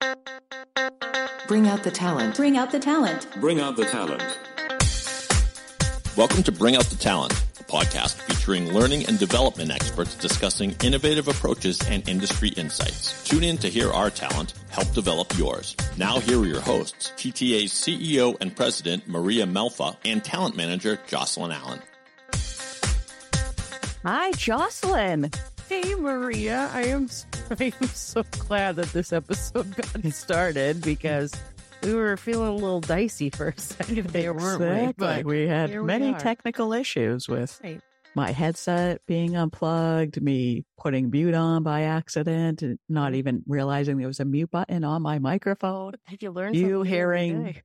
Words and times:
Bring 0.00 1.68
out 1.68 1.82
the 1.82 1.90
talent. 1.90 2.36
Bring 2.36 2.56
out 2.56 2.70
the 2.70 2.78
talent. 2.78 3.28
Bring 3.40 3.60
out 3.60 3.76
the 3.76 3.84
talent. 3.86 4.22
Welcome 6.16 6.42
to 6.44 6.52
Bring 6.52 6.76
Out 6.76 6.84
the 6.84 6.96
Talent, 6.96 7.32
a 7.60 7.64
podcast 7.64 8.14
featuring 8.22 8.72
learning 8.72 9.06
and 9.06 9.18
development 9.18 9.70
experts 9.70 10.14
discussing 10.16 10.74
innovative 10.82 11.28
approaches 11.28 11.80
and 11.88 12.08
industry 12.08 12.48
insights. 12.50 13.22
Tune 13.24 13.44
in 13.44 13.58
to 13.58 13.68
hear 13.68 13.92
our 13.92 14.10
talent 14.10 14.54
help 14.70 14.90
develop 14.92 15.36
yours. 15.38 15.76
Now 15.96 16.18
here 16.18 16.40
are 16.40 16.46
your 16.46 16.60
hosts, 16.60 17.12
TTA's 17.16 17.72
CEO 17.72 18.36
and 18.40 18.54
President 18.56 19.06
Maria 19.06 19.46
Melfa 19.46 19.96
and 20.04 20.24
Talent 20.24 20.56
Manager 20.56 20.98
Jocelyn 21.06 21.52
Allen. 21.52 21.80
Hi, 24.04 24.32
Jocelyn. 24.32 25.30
Hey, 25.68 25.94
Maria. 25.96 26.70
I 26.72 26.84
am, 26.84 27.08
I 27.58 27.72
am 27.80 27.88
so 27.88 28.22
glad 28.38 28.76
that 28.76 28.92
this 28.92 29.12
episode 29.12 29.74
got 30.02 30.12
started 30.12 30.80
because 30.82 31.32
we 31.82 31.94
were 31.94 32.16
feeling 32.16 32.48
a 32.48 32.54
little 32.54 32.80
dicey 32.80 33.30
for 33.30 33.48
a 33.48 33.54
second 33.60 34.06
there, 34.08 34.32
weren't 34.32 34.60
we? 34.60 34.66
Exactly. 34.66 34.92
But 34.96 35.24
We 35.24 35.46
had 35.46 35.70
we 35.70 35.78
many 35.84 36.12
are. 36.14 36.18
technical 36.18 36.72
issues 36.72 37.28
with 37.28 37.60
Right. 37.64 37.80
my 38.14 38.30
headset 38.30 39.00
being 39.06 39.36
unplugged, 39.36 40.20
me 40.22 40.64
putting 40.78 41.10
mute 41.10 41.34
on 41.34 41.62
by 41.64 41.82
accident, 41.82 42.62
and 42.62 42.78
not 42.88 43.08
mm-hmm. 43.08 43.16
even 43.16 43.42
realizing 43.46 43.98
there 43.98 44.06
was 44.06 44.20
a 44.20 44.24
mute 44.24 44.50
button 44.50 44.84
on 44.84 45.02
my 45.02 45.18
microphone, 45.18 45.94
Did 46.08 46.22
you 46.22 46.30
learn 46.30 46.54
You 46.54 46.60
something 46.60 46.70
new 46.72 46.80
every 46.80 46.88
hearing- 46.90 47.62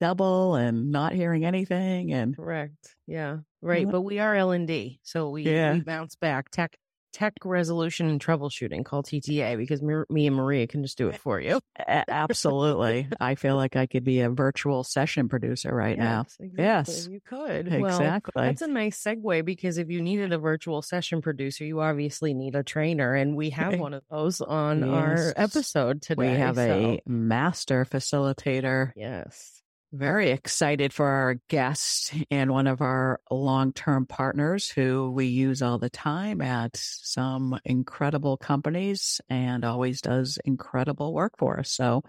double 0.00 0.56
and 0.56 0.90
not 0.90 1.12
hearing 1.12 1.44
anything. 1.44 2.12
And 2.12 2.34
Correct. 2.34 2.96
Yeah. 3.06 3.36
Right. 3.60 3.88
But 3.88 4.00
we 4.00 4.18
are 4.18 4.34
L 4.34 4.50
and 4.50 4.66
D, 4.66 4.98
so 5.04 5.30
we, 5.30 5.42
Yeah. 5.42 5.74
we 5.74 5.80
bounce 5.80 6.16
back. 6.16 6.50
Tech 6.50 6.76
tech 7.12 7.34
resolution 7.44 8.08
and 8.08 8.24
troubleshooting 8.24 8.84
called 8.84 9.06
TTA 9.06 9.56
because 9.56 9.82
me, 9.82 10.26
and 10.26 10.36
Maria 10.36 10.66
can 10.66 10.82
just 10.82 10.98
do 10.98 11.08
it 11.08 11.16
for 11.18 11.40
you. 11.40 11.60
absolutely, 11.86 13.08
I 13.20 13.34
feel 13.34 13.56
like 13.56 13.76
I 13.76 13.86
could 13.86 14.04
be 14.04 14.20
a 14.20 14.30
virtual 14.30 14.84
session 14.84 15.28
producer 15.28 15.74
right 15.74 15.98
now. 15.98 16.24
Yes, 16.26 16.36
exactly. 16.40 16.64
Yes. 16.64 17.08
you 17.08 17.20
could. 17.24 17.80
Well, 17.80 17.86
Exactly. 17.96 18.42
that's 18.44 18.62
a 18.62 18.66
nice 18.66 19.02
segue 19.02 19.44
because 19.44 19.78
if 19.78 19.90
you 19.90 20.00
needed 20.02 20.32
a 20.32 20.38
virtual 20.38 20.82
session 20.82 21.20
producer, 21.22 21.64
you 21.64 21.80
obviously 21.80 22.34
need 22.34 22.54
a 22.54 22.62
trainer, 22.62 23.14
and 23.14 23.36
we 23.36 23.50
have 23.50 23.78
one 23.78 23.94
of 23.94 24.02
those 24.10 24.40
on 24.40 24.84
our 24.84 25.32
episode 25.36 26.02
today. 26.02 26.32
we 26.32 26.38
have 26.38 26.56
so- 26.56 26.62
a 26.62 27.02
master 27.06 27.84
facilitator 27.84 28.92
yes. 28.96 29.62
Very 29.94 30.30
excited 30.30 30.94
for 30.94 31.06
our 31.06 31.34
guest 31.48 32.14
and 32.30 32.50
one 32.50 32.66
of 32.66 32.80
our 32.80 33.20
long 33.30 33.74
term 33.74 34.06
partners 34.06 34.70
who 34.70 35.10
we 35.10 35.26
use 35.26 35.60
all 35.60 35.76
the 35.76 35.90
time 35.90 36.40
at 36.40 36.74
some 36.78 37.58
incredible 37.66 38.38
companies 38.38 39.20
and 39.28 39.66
always 39.66 40.00
does 40.00 40.38
incredible 40.46 41.12
work 41.12 41.34
for 41.36 41.60
us. 41.60 41.70
So 41.70 42.02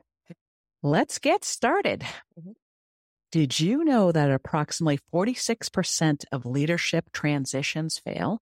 let's 0.84 1.20
get 1.20 1.45
started. 1.45 2.06
Mhm. 2.38 2.56
Did 3.31 3.59
you 3.59 3.84
know 3.84 4.14
that 4.14 4.31
approximately 4.31 4.97
46% 5.12 6.23
of 6.31 6.45
leadership 6.45 7.12
transitions 7.12 7.97
fail? 7.97 8.40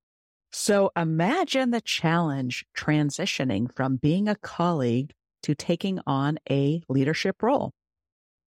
So 0.52 0.92
imagine 0.96 1.72
the 1.72 1.82
challenge 1.82 2.66
transitioning 2.78 3.74
from 3.76 3.98
being 3.98 4.28
a 4.28 4.36
colleague 4.36 5.14
to 5.44 5.56
taking 5.56 6.00
on 6.06 6.40
a 6.50 6.84
leadership 6.90 7.42
role. 7.42 7.74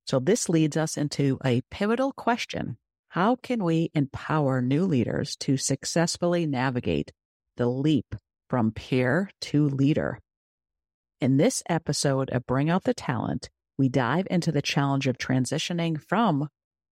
So 0.06 0.20
this 0.20 0.48
leads 0.48 0.76
us 0.76 0.96
into 0.96 1.38
a 1.44 1.62
pivotal 1.70 2.12
question. 2.12 2.76
How 3.08 3.36
can 3.36 3.64
we 3.64 3.90
empower 3.94 4.60
new 4.60 4.84
leaders 4.84 5.36
to 5.36 5.56
successfully 5.56 6.46
navigate 6.46 7.12
the 7.56 7.68
leap 7.68 8.14
from 8.50 8.72
peer 8.72 9.30
to 9.42 9.68
leader? 9.68 10.20
In 11.20 11.38
this 11.38 11.62
episode 11.68 12.28
of 12.30 12.46
Bring 12.46 12.68
Out 12.68 12.84
the 12.84 12.92
Talent, 12.92 13.48
we 13.78 13.88
dive 13.88 14.26
into 14.30 14.52
the 14.52 14.60
challenge 14.60 15.06
of 15.06 15.16
transitioning 15.16 16.00
from 16.00 16.48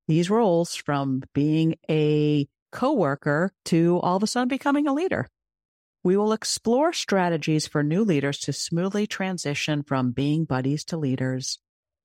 these 0.08 0.30
roles 0.30 0.74
from 0.74 1.22
being 1.34 1.76
a 1.90 2.46
coworker 2.70 3.52
to 3.66 4.00
all 4.00 4.16
of 4.16 4.22
a 4.22 4.26
sudden 4.26 4.48
becoming 4.48 4.86
a 4.86 4.94
leader. 4.94 5.28
We 6.02 6.16
will 6.16 6.32
explore 6.32 6.92
strategies 6.92 7.66
for 7.66 7.82
new 7.82 8.04
leaders 8.04 8.38
to 8.40 8.52
smoothly 8.52 9.06
transition 9.06 9.82
from 9.82 10.12
being 10.12 10.44
buddies 10.44 10.84
to 10.86 10.96
leaders 10.96 11.58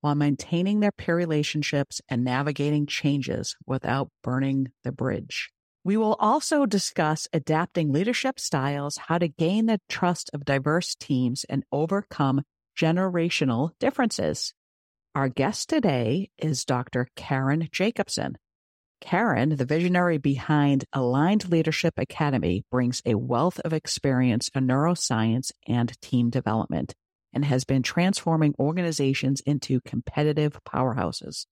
while 0.07 0.15
maintaining 0.15 0.79
their 0.79 0.93
peer 0.93 1.17
relationships 1.17 1.99
and 2.07 2.23
navigating 2.23 2.85
changes 2.85 3.57
without 3.65 4.09
burning 4.23 4.71
the 4.85 4.91
bridge. 4.93 5.49
We 5.83 5.97
will 5.97 6.15
also 6.17 6.65
discuss 6.65 7.27
adapting 7.33 7.91
leadership 7.91 8.39
styles, 8.39 8.95
how 8.95 9.17
to 9.17 9.27
gain 9.27 9.65
the 9.65 9.81
trust 9.89 10.29
of 10.33 10.45
diverse 10.45 10.95
teams 10.95 11.43
and 11.49 11.65
overcome 11.73 12.43
generational 12.79 13.71
differences. 13.81 14.53
Our 15.13 15.27
guest 15.27 15.67
today 15.67 16.29
is 16.37 16.63
Dr. 16.63 17.09
Karen 17.17 17.67
Jacobson. 17.73 18.37
Karen, 19.01 19.57
the 19.57 19.65
visionary 19.65 20.19
behind 20.19 20.85
Aligned 20.93 21.51
Leadership 21.51 21.95
Academy, 21.97 22.63
brings 22.71 23.01
a 23.05 23.15
wealth 23.15 23.59
of 23.65 23.73
experience 23.73 24.49
in 24.55 24.67
neuroscience 24.67 25.51
and 25.67 25.99
team 25.99 26.29
development 26.29 26.95
and 27.37 27.45
has 27.45 27.65
been 27.65 27.83
transforming 27.83 28.55
organizations 28.57 29.41
into 29.41 29.79
competitive 29.81 30.59
powerhouses. 30.67 31.45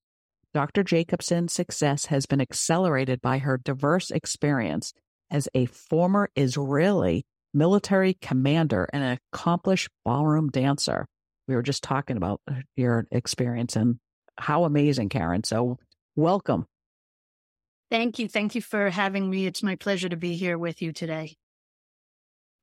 Dr. 0.51 0.83
Jacobson's 0.83 1.53
success 1.53 2.07
has 2.07 2.25
been 2.25 2.41
accelerated 2.41 3.21
by 3.21 3.37
her 3.37 3.59
diverse 3.59 4.09
experience 4.09 4.93
as 5.29 5.47
a 5.53 5.67
former 5.67 6.31
Israeli 6.35 7.23
military 7.53 8.15
commander 8.19 8.89
and 8.93 9.03
an 9.03 9.19
accomplished 9.31 9.89
ballroom 10.03 10.49
dancer. 10.49 11.05
We 11.47 11.53
were 11.53 11.61
just 11.61 11.83
talking 11.83 12.17
about 12.17 12.41
your 12.75 13.05
experience 13.11 13.75
and 13.75 13.99
how 14.39 14.63
amazing, 14.63 15.09
Karen. 15.09 15.43
So, 15.43 15.77
welcome. 16.15 16.65
Thank 17.91 18.17
you. 18.17 18.27
Thank 18.27 18.55
you 18.55 18.61
for 18.61 18.89
having 18.89 19.29
me. 19.29 19.45
It's 19.45 19.61
my 19.61 19.75
pleasure 19.75 20.09
to 20.09 20.17
be 20.17 20.33
here 20.33 20.57
with 20.57 20.81
you 20.81 20.91
today. 20.93 21.35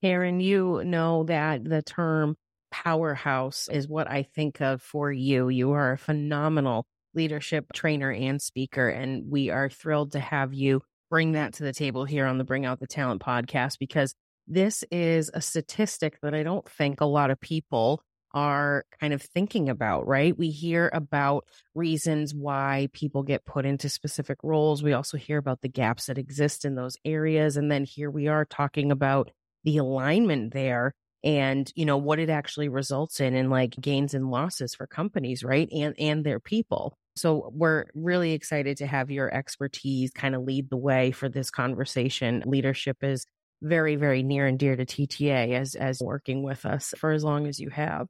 Karen, 0.03 0.41
you 0.41 0.83
know 0.85 1.23
that 1.23 1.63
the 1.63 1.83
term 1.83 2.37
powerhouse 2.73 3.69
is 3.71 3.87
what 3.87 4.11
I 4.11 4.25
think 4.25 4.61
of 4.61 4.83
for 4.83 5.13
you. 5.13 5.49
You 5.49 5.73
are 5.73 5.93
a 5.93 5.99
phenomenal 5.99 6.87
leadership 7.15 7.67
trainer 7.73 8.11
and 8.11 8.43
speaker, 8.43 8.89
and 8.89 9.31
we 9.31 9.51
are 9.51 9.69
thrilled 9.69 10.13
to 10.13 10.21
have 10.21 10.55
you 10.55 10.83
bring 11.11 11.33
that 11.33 11.53
to 11.55 11.63
the 11.63 11.75
table 11.75 12.07
here 12.07 12.27
on 12.27 12.39
the 12.39 12.45
Bring 12.45 12.65
Out 12.65 12.81
the 12.81 12.87
Talent 12.87 13.23
podcast 13.23 13.79
because 13.79 14.15
this 14.49 14.83
is 14.91 15.31
a 15.33 15.43
statistic 15.43 16.19
that 16.23 16.35
I 16.35 16.43
don't 16.43 16.69
think 16.69 17.01
a 17.01 17.07
lot 17.07 17.31
of 17.31 17.39
people 17.39 18.03
are 18.35 18.87
kind 18.99 19.13
of 19.13 19.21
thinking 19.21 19.69
about, 19.69 20.07
right? 20.07 20.37
We 20.37 20.49
hear 20.49 20.91
about 20.95 21.45
reasons 21.75 22.35
why 22.35 22.89
people 22.95 23.23
get 23.23 23.45
put 23.45 23.67
into 23.67 23.91
specific 23.91 24.39
roles. 24.43 24.83
We 24.83 24.95
also 24.95 25.19
hear 25.19 25.37
about 25.37 25.61
the 25.61 25.69
gaps 25.69 26.07
that 26.07 26.17
exist 26.17 26.65
in 26.65 26.75
those 26.75 26.97
areas. 27.05 27.59
And 27.59 27.71
then 27.71 27.85
here 27.85 28.11
we 28.11 28.29
are 28.29 28.47
talking 28.47 28.91
about 28.91 29.31
the 29.65 29.77
alignment 29.77 30.55
there 30.55 30.95
and 31.25 31.71
you 31.75 31.85
know 31.85 31.97
what 31.97 32.19
it 32.19 32.31
actually 32.31 32.69
results 32.69 33.21
in 33.21 33.35
in 33.35 33.51
like 33.51 33.77
gains 33.81 34.15
and 34.15 34.31
losses 34.31 34.75
for 34.75 34.87
companies 34.87 35.45
right 35.45 35.69
and 35.73 35.95
and 35.99 36.25
their 36.25 36.41
people. 36.41 36.97
So 37.15 37.51
we're 37.55 37.85
really 37.95 38.33
excited 38.33 38.79
to 38.79 38.87
have 38.87 39.11
your 39.11 39.33
expertise 39.33 40.11
kind 40.13 40.35
of 40.35 40.43
lead 40.43 40.71
the 40.71 40.77
way 40.77 41.11
for 41.11 41.29
this 41.29 41.51
conversation. 41.51 42.43
Leadership 42.47 42.99
is 43.03 43.27
very 43.63 43.97
very 43.97 44.23
near 44.23 44.47
and 44.47 44.59
dear 44.59 44.77
to 44.77 44.85
TTA 44.85 45.53
as 45.53 45.75
as 45.75 46.01
working 46.01 46.43
with 46.43 46.67
us 46.67 46.95
for 46.99 47.13
as 47.13 47.23
long 47.25 47.47
as 47.47 47.61
you 47.61 47.71
have. 47.71 48.07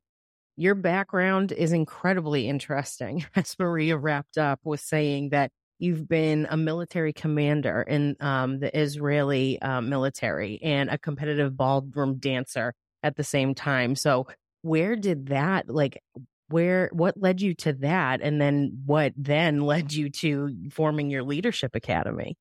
Your 0.57 0.75
background 0.75 1.53
is 1.53 1.73
incredibly 1.73 2.49
interesting 2.49 3.25
as 3.37 3.57
Maria 3.59 3.97
wrapped 3.97 4.39
up 4.39 4.61
with 4.65 4.81
saying 4.81 5.31
that 5.31 5.51
you've 5.79 6.09
been 6.09 6.47
a 6.49 6.57
military 6.57 7.13
commander 7.13 7.83
in 7.83 8.17
um, 8.21 8.61
the 8.61 8.79
Israeli 8.79 9.61
uh, 9.61 9.81
military 9.81 10.61
and 10.63 10.89
a 10.89 10.97
competitive 10.97 11.57
ballroom 11.57 12.19
dancer 12.19 12.73
at 13.03 13.17
the 13.17 13.25
same 13.25 13.55
time. 13.55 13.97
So, 13.97 14.27
where 14.63 14.97
did 14.97 15.27
that 15.27 15.69
like? 15.69 16.03
Where 16.49 16.91
what 16.93 17.17
led 17.17 17.41
you 17.41 17.55
to 17.57 17.73
that, 17.75 18.21
and 18.21 18.41
then 18.41 18.83
what 18.85 19.13
then 19.17 19.63
led 19.63 19.93
you 19.93 20.11
to 20.11 20.55
forming 20.71 21.11
your 21.11 21.23
leadership 21.23 21.75
academy? 21.75 22.37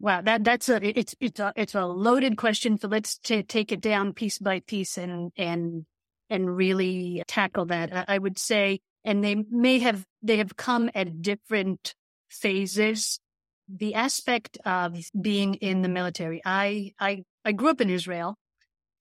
Wow, 0.00 0.20
that 0.20 0.44
that's 0.44 0.68
a 0.68 0.86
it's 0.86 1.14
it's 1.20 1.40
a 1.40 1.52
it's 1.56 1.74
a 1.74 1.86
loaded 1.86 2.36
question. 2.36 2.78
So 2.78 2.88
let's 2.88 3.16
ta 3.18 3.42
take 3.46 3.72
it 3.72 3.80
down 3.80 4.12
piece 4.12 4.38
by 4.38 4.60
piece 4.60 4.98
and 4.98 5.32
and 5.36 5.86
and 6.28 6.54
really 6.54 7.22
tackle 7.26 7.64
that. 7.66 8.04
I 8.08 8.18
would 8.18 8.38
say, 8.38 8.80
and 9.04 9.24
they 9.24 9.36
may 9.50 9.78
have 9.78 10.04
they 10.22 10.38
have 10.38 10.56
come 10.56 10.90
at 10.94 11.22
different 11.22 11.94
phases. 12.28 13.20
The 13.66 13.94
aspect 13.94 14.58
of 14.66 14.98
being 15.18 15.54
in 15.54 15.80
the 15.80 15.88
military, 15.88 16.42
I 16.44 16.92
I 17.00 17.24
I 17.44 17.52
grew 17.52 17.70
up 17.70 17.80
in 17.80 17.88
Israel, 17.88 18.36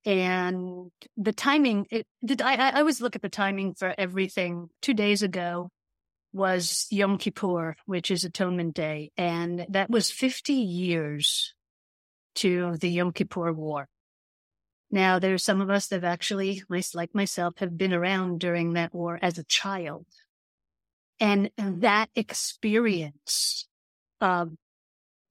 and 0.05 0.91
the 1.17 1.33
timing. 1.33 1.87
It, 1.89 2.07
did 2.23 2.41
I 2.41 2.55
I 2.55 2.79
always 2.79 3.01
look 3.01 3.15
at 3.15 3.21
the 3.21 3.29
timing 3.29 3.73
for 3.73 3.93
everything. 3.97 4.69
Two 4.81 4.93
days 4.93 5.21
ago, 5.21 5.69
was 6.33 6.87
Yom 6.89 7.17
Kippur, 7.17 7.75
which 7.85 8.09
is 8.09 8.25
Atonement 8.25 8.73
Day. 8.73 9.11
And 9.15 9.65
that 9.69 9.89
was 9.89 10.11
50 10.11 10.53
years 10.53 11.53
to 12.35 12.75
the 12.77 12.89
Yom 12.89 13.13
Kippur 13.13 13.53
War. 13.53 13.87
Now, 14.91 15.19
there 15.19 15.33
are 15.33 15.39
some 15.39 15.61
of 15.61 15.69
us 15.69 15.87
that 15.87 15.97
have 15.97 16.03
actually, 16.03 16.63
like 16.93 17.15
myself, 17.15 17.55
have 17.57 17.77
been 17.77 17.93
around 17.93 18.39
during 18.39 18.73
that 18.73 18.93
war 18.93 19.17
as 19.21 19.37
a 19.37 19.43
child. 19.43 20.05
And 21.19 21.51
that 21.57 22.09
experience 22.15 23.67
of 24.19 24.51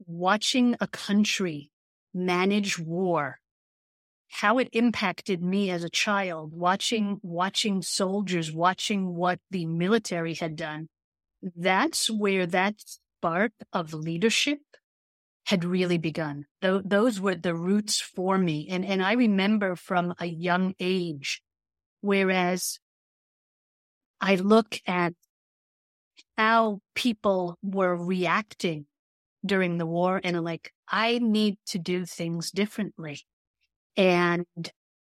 watching 0.07 0.77
a 0.81 0.87
country 0.87 1.71
manage 2.15 2.79
war, 2.79 3.39
how 4.33 4.57
it 4.57 4.71
impacted 4.73 5.43
me 5.43 5.71
as 5.71 5.85
a 5.85 5.91
child, 5.91 6.55
watching, 6.55 7.17
mm-hmm. 7.17 7.29
watching 7.29 7.83
soldiers, 7.83 8.51
watching 8.51 9.15
what 9.15 9.39
the 9.51 9.67
military 9.67 10.33
had 10.33 10.57
done. 10.57 10.89
That's 11.55 12.09
where 12.09 12.47
that 12.47 12.77
spark 12.81 13.53
of 13.75 13.93
leadership 13.93 14.61
had 15.45 15.67
really 15.67 15.99
begun. 15.99 16.47
Th- 16.63 16.81
those 16.83 17.21
were 17.21 17.35
the 17.35 17.55
roots 17.55 18.01
for 18.01 18.39
me. 18.39 18.69
And, 18.71 18.87
and 18.87 19.03
I 19.03 19.13
remember 19.13 19.77
from 19.77 20.15
a 20.19 20.27
young 20.27 20.75
age, 20.81 21.43
whereas 22.01 22.79
I 24.19 24.37
look 24.37 24.81
at 24.87 25.13
how 26.39 26.81
people 26.95 27.59
were 27.63 27.95
reacting 27.95 28.87
during 29.45 29.77
the 29.77 29.87
war 29.87 30.23
and 30.25 30.39
I'm 30.39 30.45
like, 30.45 30.73
I 30.89 31.19
need 31.19 31.59
to 31.67 31.79
do 31.79 32.07
things 32.07 32.51
differently. 32.51 33.27
And 33.97 34.47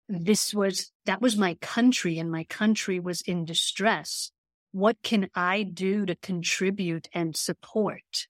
this 0.09 0.53
was, 0.53 0.93
that 1.07 1.23
was 1.23 1.37
my 1.37 1.55
country 1.61 2.19
and 2.19 2.31
my 2.31 2.45
country 2.45 3.01
was 3.01 3.23
in 3.23 3.45
distress. 3.45 4.31
What 4.73 4.97
can 5.03 5.29
I 5.35 5.63
do 5.63 6.07
to 6.07 6.17
contribute 6.17 7.09
and 7.13 7.37
support? 7.37 8.27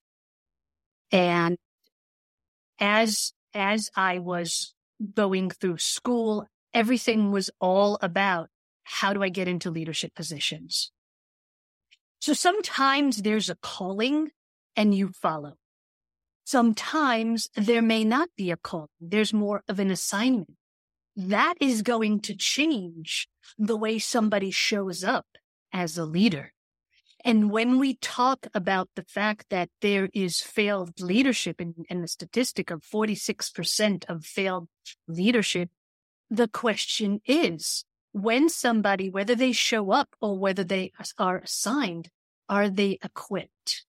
And 1.10 1.56
as, 2.78 3.32
as 3.54 3.90
I 3.96 4.18
was 4.18 4.74
going 5.14 5.50
through 5.50 5.78
school, 5.78 6.46
everything 6.72 7.30
was 7.30 7.50
all 7.60 7.98
about 8.00 8.48
how 8.84 9.12
do 9.12 9.22
I 9.22 9.28
get 9.28 9.48
into 9.48 9.70
leadership 9.70 10.14
positions? 10.14 10.90
So 12.20 12.32
sometimes 12.32 13.22
there's 13.22 13.50
a 13.50 13.56
calling 13.56 14.30
and 14.76 14.94
you 14.94 15.08
follow. 15.08 15.54
Sometimes 16.44 17.48
there 17.56 17.82
may 17.82 18.04
not 18.04 18.28
be 18.36 18.50
a 18.50 18.56
call. 18.56 18.88
There's 19.00 19.32
more 19.32 19.62
of 19.68 19.78
an 19.78 19.90
assignment. 19.90 20.54
That 21.14 21.54
is 21.60 21.82
going 21.82 22.20
to 22.20 22.34
change 22.34 23.28
the 23.58 23.76
way 23.76 23.98
somebody 23.98 24.50
shows 24.50 25.04
up 25.04 25.26
as 25.72 25.98
a 25.98 26.04
leader. 26.04 26.52
And 27.24 27.50
when 27.50 27.78
we 27.78 27.94
talk 27.94 28.46
about 28.52 28.88
the 28.96 29.04
fact 29.04 29.46
that 29.50 29.68
there 29.80 30.08
is 30.12 30.40
failed 30.40 31.00
leadership 31.00 31.60
and, 31.60 31.74
and 31.88 32.02
the 32.02 32.08
statistic 32.08 32.70
of 32.70 32.82
46% 32.82 34.04
of 34.08 34.24
failed 34.24 34.68
leadership, 35.06 35.70
the 36.28 36.48
question 36.48 37.20
is 37.24 37.84
when 38.12 38.48
somebody, 38.48 39.08
whether 39.08 39.34
they 39.34 39.52
show 39.52 39.92
up 39.92 40.08
or 40.20 40.38
whether 40.38 40.64
they 40.64 40.92
are 41.18 41.38
assigned, 41.38 42.08
are 42.48 42.68
they 42.68 42.98
equipped? 43.02 43.84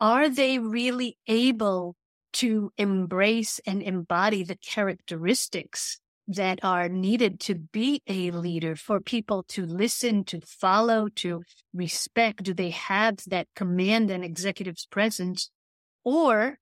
Are 0.00 0.28
they 0.28 0.58
really 0.58 1.16
able 1.26 1.96
to 2.34 2.70
embrace 2.76 3.60
and 3.66 3.82
embody 3.82 4.42
the 4.42 4.56
characteristics 4.56 6.00
that 6.28 6.58
are 6.62 6.88
needed 6.88 7.40
to 7.40 7.54
be 7.54 8.02
a 8.06 8.30
leader 8.30 8.76
for 8.76 9.00
people 9.00 9.44
to 9.44 9.64
listen, 9.64 10.24
to 10.24 10.40
follow, 10.42 11.08
to 11.08 11.42
respect? 11.72 12.42
Do 12.42 12.52
they 12.52 12.70
have 12.70 13.18
that 13.28 13.48
command 13.54 14.10
and 14.10 14.22
executive's 14.22 14.84
presence? 14.86 15.50
Or 16.04 16.58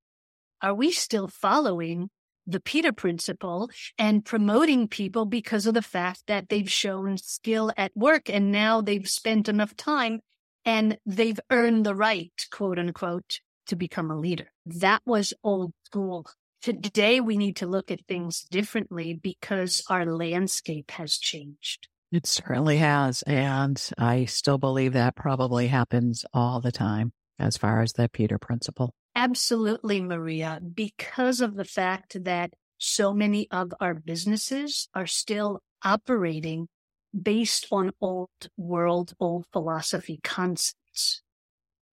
are 0.63 0.75
we 0.75 0.93
still 0.93 1.27
following 1.27 2.11
the 2.47 2.61
Peter 2.61 2.93
principle 2.93 3.71
and 3.99 4.25
promoting 4.25 4.87
people 4.87 5.25
because 5.25 5.67
of 5.67 5.75
the 5.75 5.83
fact 5.83 6.23
that 6.29 6.51
they've 6.51 6.71
shown 6.71 7.17
skill 7.17 7.73
at 7.77 7.91
work 7.97 8.31
and 8.31 8.53
now 8.53 8.81
they've 8.81 9.09
spent 9.09 9.49
enough 9.49 9.75
time 9.77 10.21
and 10.65 10.99
they've 11.07 11.41
earned 11.51 11.87
the 11.87 11.95
right, 11.95 12.33
quote 12.51 12.79
unquote, 12.79 13.41
to 13.67 13.77
become 13.77 14.11
a 14.11 14.19
leader. 14.19 14.53
That 14.67 15.03
was 15.07 15.33
old 15.43 15.73
school 15.85 16.27
Today, 16.65 17.21
we 17.21 17.37
need 17.37 17.57
to 17.57 17.67
look 17.67 17.91
at 17.91 18.07
things 18.09 18.41
differently 18.51 19.13
because 19.13 19.85
our 19.91 20.07
landscape 20.07 20.93
has 20.93 21.19
changed. 21.19 21.89
It 22.11 22.27
certainly 22.27 22.79
has. 22.79 23.21
And 23.27 23.79
I 23.99 24.25
still 24.25 24.57
believe 24.57 24.95
that 24.95 25.15
probably 25.15 25.67
happens 25.67 26.25
all 26.33 26.63
the 26.63 26.73
time 26.73 27.13
as 27.39 27.59
far 27.59 27.83
as 27.83 27.93
the 27.93 28.09
Peter 28.09 28.39
principle. 28.39 28.95
Absolutely, 29.15 30.01
Maria, 30.01 30.59
because 30.75 31.43
of 31.43 31.55
the 31.55 31.67
fact 31.67 32.25
that 32.25 32.55
so 32.79 33.13
many 33.13 33.47
of 33.51 33.75
our 33.79 33.93
businesses 33.93 34.89
are 34.95 35.07
still 35.07 35.61
operating 35.85 36.69
based 37.21 37.67
on 37.71 37.93
old 38.01 38.29
world, 38.57 39.15
old 39.21 39.47
philosophy 39.53 40.21
concepts. 40.23 41.23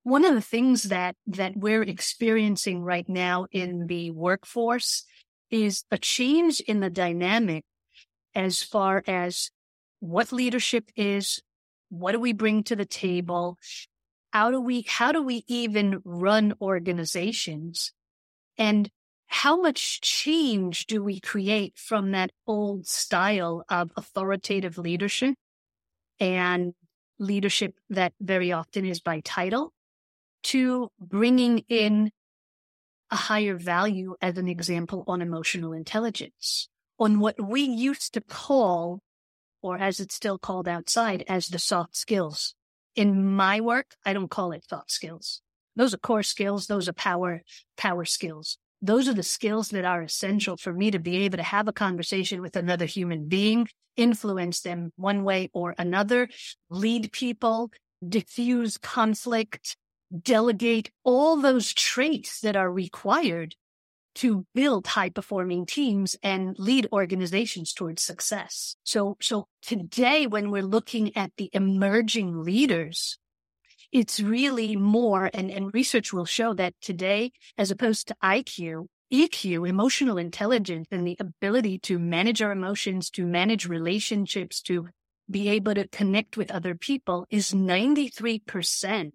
One 0.04 0.26
of 0.26 0.34
the 0.34 0.42
things 0.42 0.84
that 0.84 1.16
that 1.28 1.56
we're 1.56 1.84
experiencing 1.84 2.82
right 2.82 3.08
now 3.08 3.46
in 3.52 3.88
the 3.88 4.12
workforce 4.12 5.04
is 5.50 5.84
a 5.92 5.98
change 5.98 6.60
in 6.62 6.80
the 6.80 6.90
dynamic 6.90 7.64
as 8.34 8.64
far 8.64 9.04
as 9.06 9.52
what 10.00 10.32
leadership 10.32 10.90
is 10.96 11.42
what 11.90 12.14
do 12.14 12.20
we 12.20 12.34
bring 12.34 12.64
to 12.64 12.76
the 12.76 12.86
table 12.86 13.60
how 14.32 14.50
do 14.50 14.60
we 14.60 14.86
how 14.88 15.12
do 15.12 15.22
we 15.22 15.44
even 15.48 16.02
run 16.06 16.54
organizations? 16.62 17.94
And 18.58 18.90
how 19.32 19.56
much 19.56 20.02
change 20.02 20.88
do 20.88 21.02
we 21.02 21.18
create 21.18 21.74
from 21.78 22.12
that 22.12 22.32
old 22.46 22.86
style 22.86 23.64
of 23.70 23.90
authoritative 23.96 24.78
leadership 24.78 25.36
and 26.20 26.74
leadership 27.18 27.76
that 27.90 28.12
very 28.20 28.52
often 28.52 28.86
is 28.86 29.00
by 29.00 29.22
title 29.22 29.72
to 30.44 30.90
bringing 31.00 31.60
in 31.70 32.12
a 33.10 33.16
higher 33.16 33.56
value 33.56 34.16
as 34.22 34.38
an 34.38 34.50
example 34.50 35.06
on 35.08 35.22
emotional 35.22 35.72
intelligence, 35.72 36.68
on 37.00 37.22
what 37.22 37.42
we 37.42 37.62
used 37.62 38.14
to 38.14 38.22
call, 38.22 39.00
or 39.62 39.78
as 39.78 40.02
it's 40.02 40.14
still 40.14 40.38
called 40.38 40.68
outside, 40.68 41.24
as 41.30 41.48
the 41.48 41.60
soft 41.60 41.96
skills. 41.96 42.54
In 42.98 43.34
my 43.34 43.62
work, 43.62 43.96
I 44.06 44.12
don't 44.12 44.30
call 44.30 44.52
it 44.52 44.66
soft 44.70 44.92
skills. 44.92 45.42
Those 45.78 45.94
are 45.94 46.00
core 46.00 46.22
skills. 46.22 46.68
Those 46.68 46.90
are 46.90 46.94
power, 46.94 47.44
power 47.78 48.04
skills. 48.04 48.58
Those 48.82 49.08
are 49.08 49.14
the 49.14 49.24
skills 49.24 49.70
that 49.70 49.86
are 49.86 50.02
essential 50.02 50.58
for 50.58 50.74
me 50.74 50.92
to 50.92 51.00
be 51.00 51.18
able 51.18 51.38
to 51.38 51.44
have 51.44 51.68
a 51.68 51.74
conversation 51.74 52.42
with 52.42 52.56
another 52.56 52.86
human 52.86 53.28
being, 53.28 53.68
influence 53.96 54.62
them 54.62 54.92
one 54.96 55.24
way 55.24 55.50
or 55.54 55.76
another, 55.78 56.30
lead 56.70 57.12
people, 57.12 57.72
diffuse 58.08 58.78
conflict, 58.78 59.78
delegate 60.20 60.92
all 61.04 61.38
those 61.38 61.74
traits 61.74 62.42
that 62.42 62.56
are 62.56 62.72
required 62.72 63.56
to 64.14 64.46
build 64.54 64.88
high 64.88 65.10
performing 65.10 65.66
teams 65.66 66.18
and 66.22 66.56
lead 66.60 66.88
organizations 66.92 67.74
towards 67.74 68.02
success. 68.02 68.76
So, 68.84 69.16
so 69.22 69.48
today 69.62 70.28
when 70.28 70.52
we're 70.52 70.64
looking 70.64 71.16
at 71.16 71.32
the 71.38 71.50
emerging 71.54 72.44
leaders, 72.44 73.18
it's 73.92 74.20
really 74.20 74.76
more 74.76 75.30
and, 75.34 75.52
and 75.52 75.74
research 75.74 76.14
will 76.14 76.26
show 76.26 76.54
that 76.54 76.74
today, 76.82 77.32
as 77.58 77.72
opposed 77.72 78.08
to 78.08 78.16
IQ, 78.24 78.88
EQ, 79.12 79.68
emotional 79.68 80.18
intelligence 80.18 80.88
and 80.92 81.06
the 81.06 81.18
ability 81.20 81.78
to 81.80 82.00
manage 82.00 82.42
our 82.42 82.52
emotions, 82.52 83.10
to 83.12 83.26
manage 83.26 83.68
relationships, 83.68 84.62
to 84.62 84.88
be 85.30 85.50
able 85.50 85.74
to 85.76 85.88
connect 85.88 86.38
with 86.38 86.52
other 86.52 86.76
people 86.76 87.26
is 87.30 87.52
93% 87.54 89.12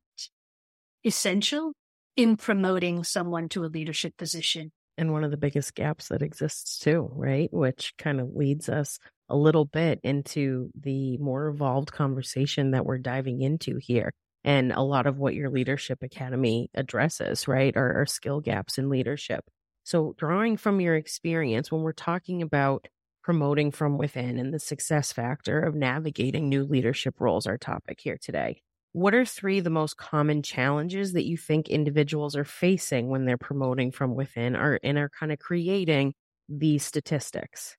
essential 1.05 1.73
in 2.17 2.37
promoting 2.37 3.05
someone 3.05 3.49
to 3.51 3.65
a 3.65 3.67
leadership 3.67 4.17
position. 4.17 4.73
And 4.99 5.13
one 5.13 5.25
of 5.25 5.31
the 5.31 5.37
biggest 5.37 5.75
gaps 5.75 6.09
that 6.09 6.23
exists 6.23 6.79
too, 6.79 7.11
right? 7.13 7.53
Which 7.53 7.95
kind 7.99 8.21
of 8.21 8.35
leads 8.35 8.69
us 8.69 8.99
a 9.29 9.37
little 9.37 9.67
bit 9.67 10.01
into 10.03 10.71
the 10.79 11.19
more 11.19 11.49
evolved 11.49 11.93
conversation 11.93 12.71
that 12.71 12.87
we're 12.87 12.99
diving 12.99 13.43
into 13.43 13.77
here. 13.77 14.13
And 14.47 14.73
a 14.73 14.81
lot 14.81 15.07
of 15.07 15.19
what 15.19 15.35
your 15.35 15.51
leadership 15.51 16.03
academy 16.03 16.71
addresses, 16.73 17.49
right, 17.49 17.77
are, 17.77 18.01
are 18.01 18.07
skill 18.07 18.41
gaps 18.41 18.79
in 18.79 18.89
leadership. 18.89 19.45
So, 19.83 20.15
drawing 20.17 20.57
from 20.57 20.81
your 20.81 20.95
experience, 20.95 21.71
when 21.71 21.83
we're 21.83 21.93
talking 21.93 22.43
about 22.43 22.87
promoting 23.25 23.73
from 23.73 23.99
within 23.99 24.39
and 24.39 24.55
the 24.55 24.61
success 24.61 25.13
factor 25.13 25.61
of 25.61 25.75
navigating 25.75 26.49
new 26.49 26.65
leadership 26.65 27.21
roles, 27.21 27.49
our 27.49 27.59
topic 27.59 27.99
here 28.01 28.17
today, 28.21 28.63
what 28.93 29.15
are 29.15 29.25
three 29.25 29.59
the 29.61 29.69
most 29.69 29.97
common 29.97 30.43
challenges 30.43 31.13
that 31.13 31.27
you 31.27 31.37
think 31.37 31.69
individuals 31.69 32.37
are 32.37 32.45
facing 32.45 33.09
when 33.09 33.25
they're 33.25 33.37
promoting 33.37 33.91
from 33.91 34.15
within 34.15 34.57
or 34.57 34.79
and 34.83 34.97
are 34.97 35.11
kind 35.11 35.33
of 35.33 35.41
creating 35.41 36.15
these 36.49 36.85
statistics? 36.85 37.77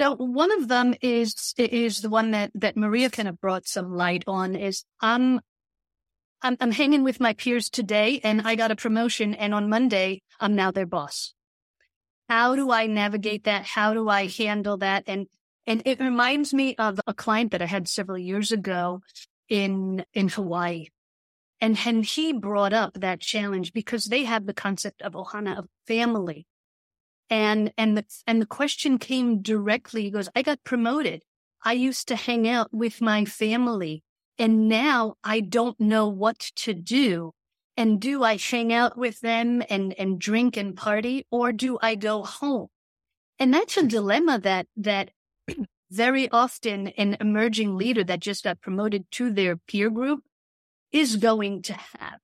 So 0.00 0.16
one 0.16 0.50
of 0.50 0.68
them 0.68 0.94
is 1.02 1.54
is 1.58 2.00
the 2.00 2.08
one 2.08 2.30
that 2.30 2.50
that 2.54 2.76
Maria 2.76 3.10
kind 3.10 3.28
of 3.28 3.38
brought 3.38 3.68
some 3.68 3.92
light 3.92 4.24
on 4.26 4.56
is 4.56 4.82
I'm 5.00 5.40
I'm, 6.42 6.56
I'm 6.60 6.72
hanging 6.72 7.02
with 7.02 7.20
my 7.20 7.34
peers 7.34 7.68
today 7.68 8.20
and 8.24 8.42
I 8.42 8.54
got 8.54 8.70
a 8.70 8.76
promotion 8.76 9.34
and 9.34 9.52
on 9.52 9.68
Monday 9.68 10.22
I'm 10.38 10.54
now 10.54 10.70
their 10.70 10.86
boss. 10.86 11.34
how 12.28 12.56
do 12.56 12.70
I 12.70 12.86
navigate 12.86 13.44
that? 13.44 13.64
How 13.66 13.92
do 13.92 14.08
I 14.08 14.26
handle 14.26 14.78
that? 14.78 15.04
And, 15.06 15.26
and 15.66 15.82
it 15.84 16.00
reminds 16.00 16.54
me 16.54 16.76
of 16.76 17.00
a 17.06 17.12
client 17.12 17.50
that 17.50 17.60
I 17.60 17.66
had 17.66 17.88
several 17.88 18.18
years 18.18 18.52
ago 18.52 19.00
in, 19.48 20.04
in 20.14 20.28
Hawaii. 20.28 20.86
And, 21.60 21.78
and 21.84 22.04
he 22.04 22.32
brought 22.32 22.72
up 22.72 22.94
that 22.94 23.20
challenge 23.20 23.74
because 23.74 24.06
they 24.06 24.24
have 24.24 24.46
the 24.46 24.54
concept 24.54 25.02
of 25.02 25.12
ohana 25.12 25.58
of 25.58 25.66
family. 25.86 26.46
And, 27.28 27.72
and 27.76 27.98
the, 27.98 28.04
and 28.26 28.40
the 28.40 28.46
question 28.46 28.98
came 28.98 29.42
directly. 29.42 30.04
He 30.04 30.10
goes, 30.10 30.30
I 30.34 30.42
got 30.42 30.64
promoted. 30.64 31.22
I 31.62 31.74
used 31.74 32.08
to 32.08 32.16
hang 32.16 32.48
out 32.48 32.72
with 32.72 33.02
my 33.02 33.26
family 33.26 34.02
and 34.40 34.70
now 34.70 35.16
I 35.22 35.40
don't 35.40 35.78
know 35.78 36.08
what 36.08 36.38
to 36.56 36.72
do. 36.72 37.32
And 37.76 38.00
do 38.00 38.24
I 38.24 38.38
hang 38.38 38.72
out 38.72 38.96
with 38.96 39.20
them 39.20 39.62
and, 39.68 39.92
and 39.98 40.18
drink 40.18 40.56
and 40.56 40.74
party 40.74 41.26
or 41.30 41.52
do 41.52 41.78
I 41.80 41.94
go 41.94 42.24
home? 42.24 42.68
And 43.38 43.52
that's 43.52 43.76
a 43.76 43.86
dilemma 43.86 44.38
that, 44.40 44.66
that 44.78 45.10
very 45.90 46.30
often 46.30 46.88
an 46.88 47.18
emerging 47.20 47.76
leader 47.76 48.02
that 48.02 48.20
just 48.20 48.44
got 48.44 48.62
promoted 48.62 49.10
to 49.12 49.30
their 49.30 49.56
peer 49.56 49.90
group 49.90 50.24
is 50.90 51.16
going 51.16 51.62
to 51.62 51.74
have. 51.74 52.18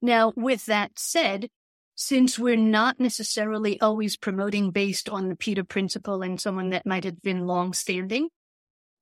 Now, 0.00 0.32
with 0.36 0.66
that 0.66 0.92
said, 0.96 1.48
since 1.96 2.38
we're 2.38 2.56
not 2.56 3.00
necessarily 3.00 3.80
always 3.80 4.16
promoting 4.16 4.70
based 4.70 5.08
on 5.08 5.28
the 5.28 5.36
Peter 5.36 5.64
principle 5.64 6.22
and 6.22 6.40
someone 6.40 6.70
that 6.70 6.86
might 6.86 7.04
have 7.04 7.20
been 7.20 7.46
long 7.46 7.72
standing, 7.72 8.28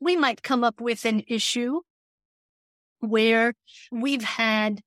we 0.00 0.16
might 0.16 0.42
come 0.42 0.64
up 0.64 0.80
with 0.80 1.04
an 1.04 1.22
issue 1.26 1.80
where 3.08 3.54
we've 3.90 4.24
had 4.24 4.80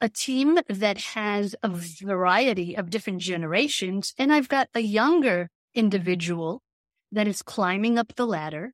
a 0.00 0.08
team 0.08 0.58
that 0.68 0.98
has 0.98 1.56
a 1.62 1.68
variety 1.68 2.76
of 2.76 2.90
different 2.90 3.20
generations. 3.20 4.14
And 4.16 4.32
I've 4.32 4.48
got 4.48 4.68
a 4.74 4.80
younger 4.80 5.48
individual 5.74 6.62
that 7.10 7.26
is 7.26 7.42
climbing 7.42 7.98
up 7.98 8.14
the 8.14 8.26
ladder 8.26 8.72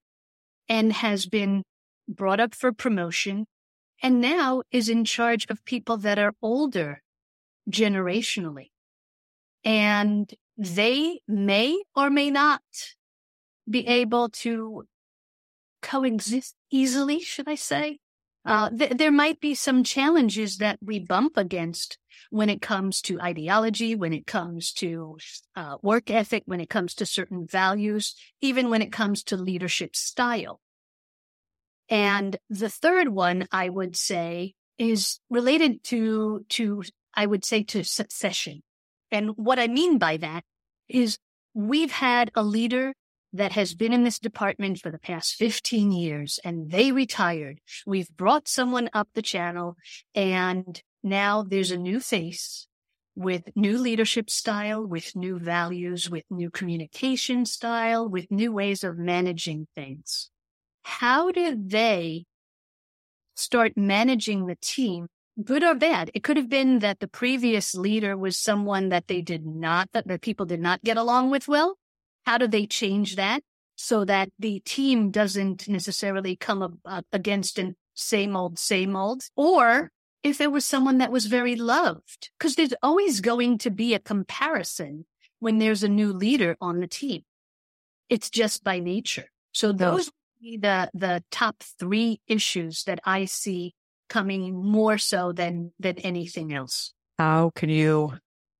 and 0.68 0.92
has 0.92 1.26
been 1.26 1.62
brought 2.08 2.40
up 2.40 2.54
for 2.54 2.72
promotion 2.72 3.46
and 4.02 4.20
now 4.20 4.62
is 4.70 4.88
in 4.88 5.04
charge 5.04 5.46
of 5.48 5.64
people 5.64 5.96
that 5.98 6.18
are 6.18 6.34
older 6.42 7.02
generationally. 7.70 8.70
And 9.64 10.32
they 10.58 11.20
may 11.26 11.82
or 11.96 12.10
may 12.10 12.30
not 12.30 12.62
be 13.68 13.86
able 13.86 14.28
to 14.28 14.84
coexist 15.80 16.54
easily, 16.70 17.20
should 17.20 17.48
I 17.48 17.54
say? 17.54 17.98
Uh, 18.44 18.68
th- 18.70 18.92
there 18.92 19.12
might 19.12 19.40
be 19.40 19.54
some 19.54 19.82
challenges 19.82 20.58
that 20.58 20.78
we 20.82 20.98
bump 20.98 21.36
against 21.36 21.98
when 22.30 22.50
it 22.50 22.60
comes 22.60 23.00
to 23.00 23.20
ideology, 23.20 23.94
when 23.94 24.12
it 24.12 24.26
comes 24.26 24.72
to 24.72 25.16
uh, 25.56 25.76
work 25.82 26.10
ethic, 26.10 26.42
when 26.44 26.60
it 26.60 26.68
comes 26.68 26.94
to 26.94 27.06
certain 27.06 27.46
values, 27.46 28.14
even 28.40 28.68
when 28.68 28.82
it 28.82 28.92
comes 28.92 29.22
to 29.22 29.36
leadership 29.36 29.96
style. 29.96 30.60
And 31.88 32.36
the 32.50 32.68
third 32.68 33.08
one 33.08 33.46
I 33.50 33.68
would 33.68 33.96
say 33.96 34.54
is 34.78 35.20
related 35.30 35.82
to, 35.84 36.44
to, 36.50 36.82
I 37.14 37.26
would 37.26 37.44
say 37.44 37.62
to 37.64 37.82
succession. 37.82 38.62
And 39.10 39.30
what 39.36 39.58
I 39.58 39.68
mean 39.68 39.98
by 39.98 40.16
that 40.18 40.44
is 40.88 41.18
we've 41.54 41.92
had 41.92 42.30
a 42.34 42.42
leader 42.42 42.94
that 43.34 43.52
has 43.52 43.74
been 43.74 43.92
in 43.92 44.04
this 44.04 44.20
department 44.20 44.78
for 44.78 44.92
the 44.92 44.98
past 44.98 45.34
15 45.34 45.90
years 45.90 46.38
and 46.44 46.70
they 46.70 46.92
retired. 46.92 47.58
We've 47.84 48.08
brought 48.16 48.46
someone 48.46 48.88
up 48.94 49.08
the 49.14 49.22
channel 49.22 49.76
and 50.14 50.80
now 51.02 51.42
there's 51.42 51.72
a 51.72 51.76
new 51.76 51.98
face 51.98 52.68
with 53.16 53.50
new 53.56 53.76
leadership 53.76 54.30
style, 54.30 54.86
with 54.86 55.16
new 55.16 55.40
values, 55.40 56.08
with 56.08 56.24
new 56.30 56.48
communication 56.48 57.44
style, 57.44 58.08
with 58.08 58.30
new 58.30 58.52
ways 58.52 58.84
of 58.84 58.98
managing 58.98 59.66
things. 59.74 60.30
How 60.84 61.32
did 61.32 61.70
they 61.70 62.26
start 63.34 63.72
managing 63.76 64.46
the 64.46 64.56
team? 64.56 65.08
Good 65.42 65.64
or 65.64 65.74
bad? 65.74 66.12
It 66.14 66.22
could 66.22 66.36
have 66.36 66.48
been 66.48 66.78
that 66.80 67.00
the 67.00 67.08
previous 67.08 67.74
leader 67.74 68.16
was 68.16 68.38
someone 68.38 68.90
that 68.90 69.08
they 69.08 69.20
did 69.22 69.44
not, 69.44 69.90
that, 69.92 70.06
that 70.06 70.20
people 70.20 70.46
did 70.46 70.60
not 70.60 70.84
get 70.84 70.96
along 70.96 71.30
with 71.30 71.48
well 71.48 71.76
how 72.26 72.38
do 72.38 72.46
they 72.46 72.66
change 72.66 73.16
that 73.16 73.42
so 73.76 74.04
that 74.04 74.30
the 74.38 74.60
team 74.60 75.10
doesn't 75.10 75.68
necessarily 75.68 76.36
come 76.36 76.80
up, 76.84 77.04
against 77.12 77.58
an 77.58 77.76
same 77.94 78.36
old, 78.36 78.58
same 78.58 78.96
old? 78.96 79.24
Or 79.36 79.90
if 80.22 80.38
there 80.38 80.50
was 80.50 80.64
someone 80.64 80.98
that 80.98 81.12
was 81.12 81.26
very 81.26 81.56
loved, 81.56 82.30
because 82.38 82.56
there's 82.56 82.74
always 82.82 83.20
going 83.20 83.58
to 83.58 83.70
be 83.70 83.94
a 83.94 83.98
comparison 83.98 85.06
when 85.38 85.58
there's 85.58 85.82
a 85.82 85.88
new 85.88 86.12
leader 86.12 86.56
on 86.60 86.80
the 86.80 86.86
team. 86.86 87.22
It's 88.08 88.30
just 88.30 88.64
by 88.64 88.78
nature. 88.78 89.26
So 89.52 89.72
those 89.72 90.10
be 90.40 90.56
the, 90.56 90.90
the 90.94 91.22
top 91.30 91.62
three 91.78 92.20
issues 92.26 92.84
that 92.84 93.00
I 93.04 93.24
see 93.24 93.74
coming 94.08 94.54
more 94.54 94.98
so 94.98 95.32
than, 95.32 95.72
than 95.78 95.98
anything 95.98 96.52
else. 96.52 96.92
How 97.18 97.50
can 97.54 97.68
you 97.68 98.14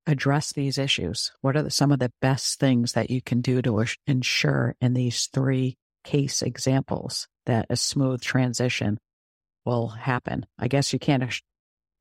address 0.06 0.52
these 0.52 0.78
issues? 0.78 1.32
What 1.40 1.56
are 1.56 1.62
the, 1.62 1.70
some 1.70 1.92
of 1.92 1.98
the 1.98 2.12
best 2.20 2.58
things 2.58 2.92
that 2.92 3.10
you 3.10 3.22
can 3.22 3.40
do 3.40 3.62
to 3.62 3.84
ensure 4.06 4.74
in 4.80 4.94
these 4.94 5.26
three 5.26 5.76
case 6.04 6.42
examples 6.42 7.28
that 7.46 7.66
a 7.70 7.76
smooth 7.76 8.20
transition 8.20 8.98
will 9.64 9.88
happen? 9.88 10.46
I 10.58 10.68
guess 10.68 10.92
you 10.92 10.98
can't 10.98 11.40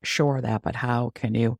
assure 0.03 0.41
that, 0.41 0.61
but 0.61 0.75
how 0.75 1.11
can 1.13 1.35
you? 1.35 1.57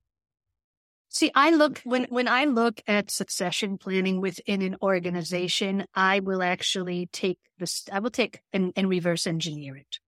See, 1.10 1.32
I 1.36 1.52
look 1.52 1.80
when 1.84 2.06
when 2.06 2.28
I 2.28 2.46
look 2.46 2.82
at 2.88 3.12
succession 3.12 3.78
planning 3.78 4.20
within 4.20 4.64
an 4.64 4.78
organization, 4.82 5.86
I 5.94 6.22
will 6.22 6.42
actually 6.42 7.08
take 7.14 7.38
this. 7.60 7.84
I 7.92 8.00
will 8.00 8.10
take 8.10 8.42
and, 8.52 8.74
and 8.76 8.90
reverse 8.90 9.28
engineer 9.28 9.76
it. 9.78 10.00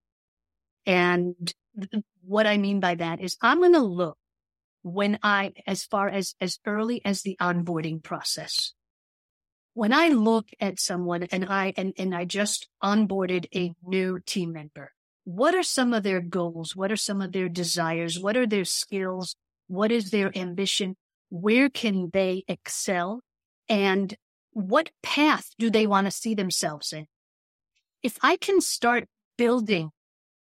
And 0.86 1.52
what 2.22 2.46
I 2.46 2.56
mean 2.56 2.80
by 2.80 2.94
that 2.94 3.20
is, 3.20 3.36
I'm 3.42 3.58
going 3.58 3.74
to 3.74 3.80
look 3.80 4.16
when 4.84 5.18
I, 5.22 5.54
as 5.66 5.82
far 5.82 6.08
as, 6.08 6.34
as 6.42 6.58
early 6.66 7.00
as 7.06 7.22
the 7.22 7.36
onboarding 7.40 8.02
process. 8.02 8.74
When 9.72 9.94
I 9.94 10.08
look 10.08 10.50
at 10.60 10.78
someone 10.78 11.24
and 11.32 11.46
I, 11.46 11.72
and, 11.76 11.94
and 11.98 12.14
I 12.14 12.26
just 12.26 12.68
onboarded 12.82 13.46
a 13.56 13.74
new 13.82 14.20
team 14.24 14.52
member, 14.52 14.92
what 15.24 15.54
are 15.54 15.62
some 15.62 15.94
of 15.94 16.02
their 16.02 16.20
goals? 16.20 16.76
What 16.76 16.92
are 16.92 16.96
some 16.96 17.22
of 17.22 17.32
their 17.32 17.48
desires? 17.48 18.20
What 18.20 18.36
are 18.36 18.46
their 18.46 18.66
skills? 18.66 19.36
What 19.68 19.90
is 19.90 20.10
their 20.10 20.36
ambition? 20.36 20.96
Where 21.30 21.70
can 21.70 22.10
they 22.12 22.44
excel? 22.46 23.22
And 23.70 24.14
what 24.52 24.90
path 25.02 25.48
do 25.58 25.70
they 25.70 25.86
want 25.86 26.06
to 26.06 26.10
see 26.10 26.34
themselves 26.34 26.92
in? 26.92 27.06
If 28.02 28.18
I 28.22 28.36
can 28.36 28.60
start 28.60 29.08
building 29.38 29.92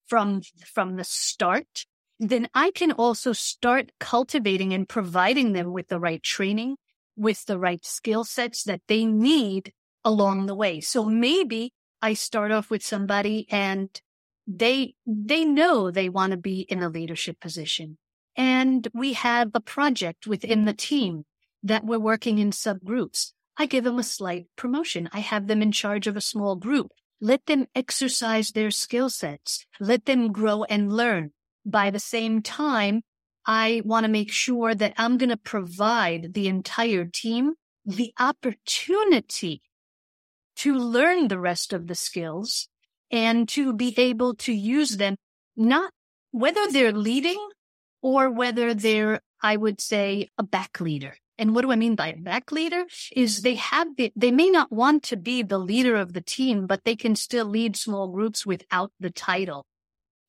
from, 0.08 0.44
from 0.74 0.96
the 0.96 1.04
start 1.04 1.86
then 2.20 2.50
I 2.54 2.72
can 2.72 2.92
also 2.92 3.32
start 3.32 3.92
cultivating 4.00 4.74
and 4.74 4.88
providing 4.88 5.54
them 5.54 5.72
with 5.72 5.88
the 5.88 6.00
right 6.00 6.22
training, 6.22 6.76
with 7.16 7.46
the 7.46 7.58
right 7.58 7.84
skill 7.86 8.26
sets 8.26 8.64
that 8.64 8.82
they 8.88 9.06
need 9.06 9.72
along 10.04 10.46
the 10.46 10.56
way. 10.56 10.82
So 10.82 11.06
maybe 11.06 11.74
I 12.02 12.14
start 12.14 12.52
off 12.52 12.70
with 12.70 12.84
somebody 12.84 13.48
and 13.50 13.90
they, 14.46 14.96
they 15.06 15.46
know 15.46 15.92
they 15.92 16.10
want 16.10 16.32
to 16.32 16.38
be 16.38 16.62
in 16.62 16.84
a 16.84 16.90
leadership 16.90 17.40
position. 17.40 17.98
And 18.36 18.88
we 18.94 19.14
have 19.14 19.52
a 19.54 19.62
project 19.62 20.28
within 20.28 20.66
the 20.66 20.74
team 20.74 21.26
that 21.64 21.86
we're 21.86 22.00
working 22.00 22.38
in 22.40 22.52
subgroups. 22.52 23.32
I 23.58 23.66
give 23.66 23.84
them 23.84 24.00
a 24.00 24.04
slight 24.04 24.48
promotion. 24.56 25.10
I 25.12 25.20
have 25.20 25.48
them 25.48 25.62
in 25.62 25.72
charge 25.72 26.08
of 26.08 26.16
a 26.16 26.22
small 26.22 26.56
group. 26.56 26.92
Let 27.22 27.46
them 27.46 27.68
exercise 27.76 28.52
their 28.52 28.72
skill 28.72 29.10
sets. 29.10 29.66
Let 29.80 30.06
them 30.06 30.32
grow 30.32 30.64
and 30.64 30.92
learn 30.92 31.32
by 31.66 31.90
the 31.90 32.00
same 32.00 32.42
time, 32.42 33.02
I 33.46 33.82
want 33.86 34.04
to 34.04 34.12
make 34.12 34.32
sure 34.32 34.76
that 34.76 34.94
I'm 34.98 35.18
going 35.18 35.30
to 35.30 35.38
provide 35.38 36.34
the 36.34 36.48
entire 36.48 37.06
team 37.06 37.54
the 37.86 38.14
opportunity 38.20 39.62
to 40.58 40.76
learn 40.76 41.28
the 41.28 41.40
rest 41.40 41.74
of 41.74 41.88
the 41.88 41.96
skills 41.96 42.68
and 43.12 43.48
to 43.50 43.74
be 43.74 43.94
able 43.98 44.36
to 44.36 44.54
use 44.54 44.98
them, 44.98 45.16
not 45.56 45.92
whether 46.32 46.68
they're 46.68 46.92
leading 46.92 47.40
or 48.02 48.30
whether 48.30 48.74
they're, 48.74 49.22
I 49.42 49.56
would 49.58 49.82
say, 49.82 50.30
a 50.38 50.44
back 50.44 50.80
leader. 50.80 51.16
And 51.38 51.56
what 51.56 51.62
do 51.62 51.72
I 51.72 51.78
mean 51.78 51.96
by 51.96 52.10
a 52.10 52.18
back 52.18 52.52
leader 52.52 52.84
is 53.16 53.42
they 53.42 53.56
have 53.56 53.96
the, 53.96 54.12
they 54.16 54.32
may 54.32 54.50
not 54.50 54.72
want 54.72 55.04
to 55.04 55.18
be 55.18 55.42
the 55.42 55.58
leader 55.58 55.96
of 55.96 56.12
the 56.14 56.22
team, 56.22 56.68
but 56.68 56.84
they 56.84 56.98
can 56.98 57.16
still 57.16 57.46
lead 57.46 57.78
small 57.78 58.10
groups 58.10 58.46
without 58.46 58.92
the 59.00 59.10
title 59.10 59.66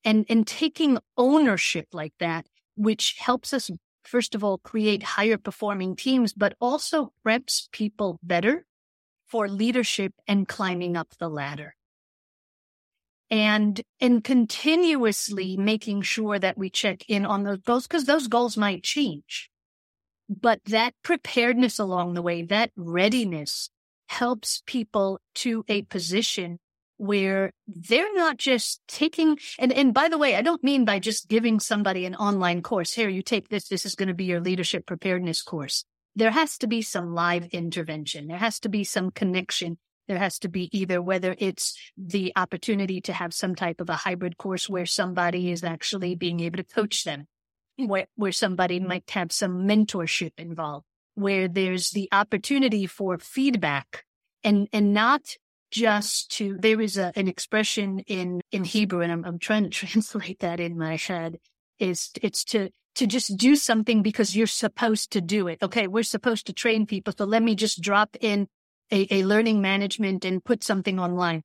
and 0.04 0.26
and 0.28 0.46
taking 0.46 0.98
ownership 1.16 1.88
like 1.92 2.14
that 2.18 2.46
which 2.76 3.16
helps 3.18 3.52
us 3.52 3.70
first 4.04 4.34
of 4.34 4.42
all 4.42 4.58
create 4.58 5.02
higher 5.02 5.36
performing 5.36 5.94
teams 5.94 6.32
but 6.32 6.54
also 6.60 7.12
preps 7.24 7.70
people 7.72 8.18
better 8.22 8.64
for 9.30 9.48
leadership 9.48 10.12
and 10.26 10.48
climbing 10.48 10.96
up 10.96 11.14
the 11.18 11.28
ladder. 11.28 11.76
And 13.30 13.80
and 14.00 14.24
continuously 14.24 15.56
making 15.56 16.02
sure 16.02 16.40
that 16.40 16.58
we 16.58 16.68
check 16.68 17.08
in 17.08 17.24
on 17.24 17.44
those 17.44 17.60
goals 17.60 17.86
because 17.86 18.04
those 18.04 18.26
goals 18.26 18.56
might 18.56 18.82
change. 18.82 19.50
But 20.28 20.60
that 20.64 20.94
preparedness 21.04 21.78
along 21.78 22.14
the 22.14 22.22
way, 22.22 22.42
that 22.42 22.72
readiness 22.76 23.70
helps 24.08 24.64
people 24.66 25.20
to 25.36 25.64
a 25.68 25.82
position 25.82 26.58
where 27.00 27.52
they're 27.66 28.14
not 28.14 28.36
just 28.36 28.80
taking 28.86 29.38
and 29.58 29.72
and 29.72 29.94
by 29.94 30.08
the 30.08 30.18
way 30.18 30.36
i 30.36 30.42
don't 30.42 30.62
mean 30.62 30.84
by 30.84 30.98
just 30.98 31.28
giving 31.28 31.58
somebody 31.58 32.04
an 32.04 32.14
online 32.14 32.60
course 32.60 32.92
here 32.92 33.08
you 33.08 33.22
take 33.22 33.48
this 33.48 33.68
this 33.68 33.86
is 33.86 33.94
going 33.94 34.08
to 34.08 34.14
be 34.14 34.24
your 34.24 34.40
leadership 34.40 34.86
preparedness 34.86 35.42
course. 35.42 35.84
There 36.16 36.30
has 36.30 36.58
to 36.58 36.66
be 36.66 36.82
some 36.82 37.14
live 37.14 37.46
intervention. 37.52 38.26
There 38.26 38.38
has 38.38 38.60
to 38.60 38.68
be 38.68 38.84
some 38.84 39.10
connection. 39.10 39.78
There 40.08 40.18
has 40.18 40.38
to 40.40 40.48
be 40.48 40.68
either 40.76 41.00
whether 41.00 41.36
it's 41.38 41.78
the 41.96 42.32
opportunity 42.34 43.00
to 43.02 43.12
have 43.12 43.32
some 43.32 43.54
type 43.54 43.80
of 43.80 43.88
a 43.88 43.94
hybrid 43.94 44.36
course 44.36 44.68
where 44.68 44.86
somebody 44.86 45.52
is 45.52 45.62
actually 45.62 46.16
being 46.16 46.40
able 46.40 46.56
to 46.56 46.64
coach 46.64 47.04
them 47.04 47.28
where, 47.76 48.06
where 48.16 48.32
somebody 48.32 48.78
mm-hmm. 48.78 48.88
might 48.88 49.10
have 49.10 49.30
some 49.32 49.66
mentorship 49.66 50.32
involved 50.36 50.84
where 51.14 51.48
there's 51.48 51.90
the 51.90 52.08
opportunity 52.12 52.86
for 52.86 53.18
feedback 53.18 54.04
and 54.42 54.68
and 54.72 54.92
not 54.94 55.36
just 55.70 56.30
to 56.32 56.56
there 56.58 56.80
is 56.80 56.96
a, 56.98 57.12
an 57.16 57.28
expression 57.28 58.00
in 58.00 58.40
in 58.50 58.64
Hebrew 58.64 59.00
and 59.00 59.12
I'm, 59.12 59.24
I'm 59.24 59.38
trying 59.38 59.64
to 59.64 59.70
translate 59.86 60.40
that 60.40 60.60
in 60.60 60.78
my 60.78 60.96
head 60.96 61.38
is 61.78 62.10
it's 62.22 62.44
to 62.44 62.70
to 62.96 63.06
just 63.06 63.36
do 63.36 63.56
something 63.56 64.02
because 64.02 64.36
you're 64.36 64.46
supposed 64.46 65.12
to 65.12 65.20
do 65.20 65.46
it. 65.46 65.62
Okay, 65.62 65.86
we're 65.86 66.02
supposed 66.02 66.46
to 66.46 66.52
train 66.52 66.86
people, 66.86 67.14
so 67.16 67.24
let 67.24 67.42
me 67.42 67.54
just 67.54 67.80
drop 67.80 68.16
in 68.20 68.48
a, 68.90 69.06
a 69.10 69.24
learning 69.24 69.60
management 69.60 70.24
and 70.24 70.44
put 70.44 70.64
something 70.64 70.98
online. 70.98 71.42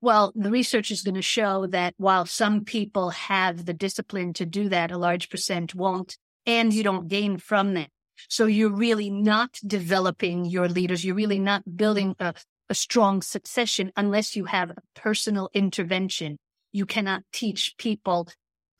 Well, 0.00 0.32
the 0.34 0.50
research 0.50 0.90
is 0.90 1.02
going 1.02 1.14
to 1.14 1.22
show 1.22 1.66
that 1.68 1.94
while 1.96 2.26
some 2.26 2.64
people 2.64 3.10
have 3.10 3.64
the 3.64 3.72
discipline 3.72 4.34
to 4.34 4.44
do 4.44 4.68
that, 4.68 4.90
a 4.90 4.98
large 4.98 5.30
percent 5.30 5.74
won't, 5.74 6.18
and 6.44 6.72
you 6.74 6.82
don't 6.82 7.08
gain 7.08 7.38
from 7.38 7.74
that. 7.74 7.88
So 8.28 8.46
you're 8.46 8.70
really 8.70 9.10
not 9.10 9.58
developing 9.66 10.44
your 10.44 10.68
leaders. 10.68 11.04
You're 11.04 11.14
really 11.14 11.38
not 11.38 11.62
building 11.76 12.14
a, 12.20 12.34
a 12.68 12.74
strong 12.74 13.22
succession 13.22 13.92
unless 13.96 14.36
you 14.36 14.46
have 14.46 14.70
a 14.70 14.82
personal 14.94 15.50
intervention. 15.54 16.38
You 16.72 16.86
cannot 16.86 17.22
teach 17.32 17.74
people 17.78 18.28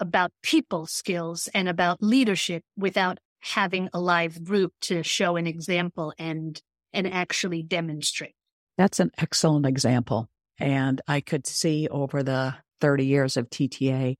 about 0.00 0.32
people 0.42 0.86
skills 0.86 1.48
and 1.54 1.68
about 1.68 2.02
leadership 2.02 2.62
without 2.76 3.18
having 3.40 3.88
a 3.92 4.00
live 4.00 4.42
group 4.42 4.72
to 4.80 5.02
show 5.02 5.36
an 5.36 5.46
example 5.46 6.12
and 6.18 6.60
and 6.92 7.12
actually 7.12 7.62
demonstrate. 7.62 8.34
That's 8.78 9.00
an 9.00 9.10
excellent 9.18 9.66
example. 9.66 10.28
And 10.58 11.00
I 11.08 11.20
could 11.20 11.46
see 11.46 11.88
over 11.88 12.22
the 12.22 12.54
30 12.80 13.04
years 13.04 13.36
of 13.36 13.50
TTA 13.50 14.14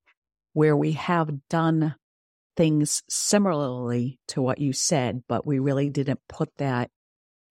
where 0.52 0.76
we 0.76 0.92
have 0.92 1.30
done 1.48 1.94
things 2.56 3.02
similarly 3.08 4.18
to 4.28 4.42
what 4.42 4.58
you 4.58 4.72
said, 4.72 5.22
but 5.28 5.46
we 5.46 5.58
really 5.58 5.90
didn't 5.90 6.20
put 6.28 6.50
that 6.58 6.90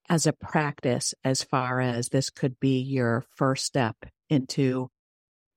as 0.10 0.26
a 0.28 0.34
practice 0.34 1.14
as 1.24 1.44
far 1.44 1.80
as 1.80 2.10
this 2.10 2.30
could 2.30 2.60
be 2.60 2.80
your 2.80 3.24
first 3.36 3.66
step 3.66 3.96
into 4.30 4.90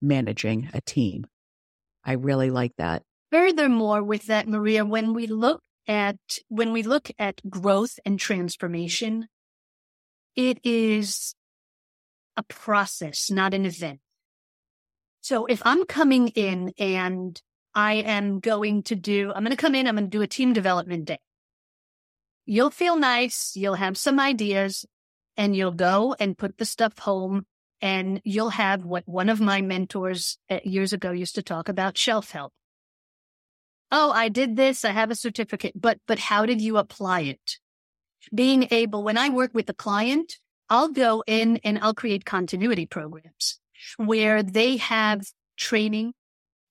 managing 0.00 0.70
a 0.72 0.80
team. 0.80 1.26
I 2.04 2.12
really 2.12 2.50
like 2.50 2.72
that. 2.78 3.02
Furthermore, 3.32 4.02
with 4.02 4.26
that, 4.26 4.48
Maria, 4.48 4.84
when 4.84 5.12
we 5.12 5.26
look 5.26 5.62
at 5.88 6.16
when 6.48 6.72
we 6.72 6.82
look 6.82 7.10
at 7.18 7.40
growth 7.48 7.98
and 8.04 8.18
transformation, 8.18 9.28
it 10.36 10.58
is 10.64 11.34
a 12.36 12.42
process, 12.44 13.30
not 13.30 13.54
an 13.54 13.66
event. 13.66 14.00
So 15.22 15.46
if 15.46 15.60
I'm 15.64 15.84
coming 15.86 16.28
in 16.28 16.72
and 16.78 17.40
I 17.74 17.94
am 17.94 18.38
going 18.40 18.84
to 18.84 18.94
do, 18.94 19.32
I'm 19.34 19.42
going 19.42 19.50
to 19.50 19.56
come 19.56 19.74
in, 19.74 19.86
I'm 19.86 19.96
going 19.96 20.10
to 20.10 20.18
do 20.18 20.22
a 20.22 20.28
team 20.28 20.52
development 20.52 21.06
day 21.06 21.18
you'll 22.46 22.70
feel 22.70 22.96
nice, 22.96 23.54
you'll 23.56 23.74
have 23.74 23.98
some 23.98 24.18
ideas, 24.18 24.86
and 25.36 25.54
you'll 25.54 25.72
go 25.72 26.16
and 26.18 26.38
put 26.38 26.58
the 26.58 26.64
stuff 26.64 26.98
home. 26.98 27.46
And 27.82 28.22
you'll 28.24 28.50
have 28.50 28.86
what 28.86 29.06
one 29.06 29.28
of 29.28 29.38
my 29.38 29.60
mentors 29.60 30.38
uh, 30.48 30.60
years 30.64 30.94
ago 30.94 31.10
used 31.10 31.34
to 31.34 31.42
talk 31.42 31.68
about 31.68 31.98
shelf 31.98 32.30
help. 32.30 32.54
Oh, 33.92 34.10
I 34.12 34.30
did 34.30 34.56
this. 34.56 34.82
I 34.82 34.92
have 34.92 35.10
a 35.10 35.14
certificate, 35.14 35.74
but, 35.76 35.98
but 36.08 36.18
how 36.18 36.46
did 36.46 36.62
you 36.62 36.78
apply 36.78 37.20
it? 37.20 37.58
Being 38.34 38.66
able, 38.70 39.04
when 39.04 39.18
I 39.18 39.28
work 39.28 39.50
with 39.52 39.66
the 39.66 39.74
client, 39.74 40.38
I'll 40.70 40.88
go 40.88 41.22
in 41.26 41.58
and 41.58 41.78
I'll 41.80 41.94
create 41.94 42.24
continuity 42.24 42.86
programs 42.86 43.60
where 43.98 44.42
they 44.42 44.78
have 44.78 45.30
training 45.56 46.14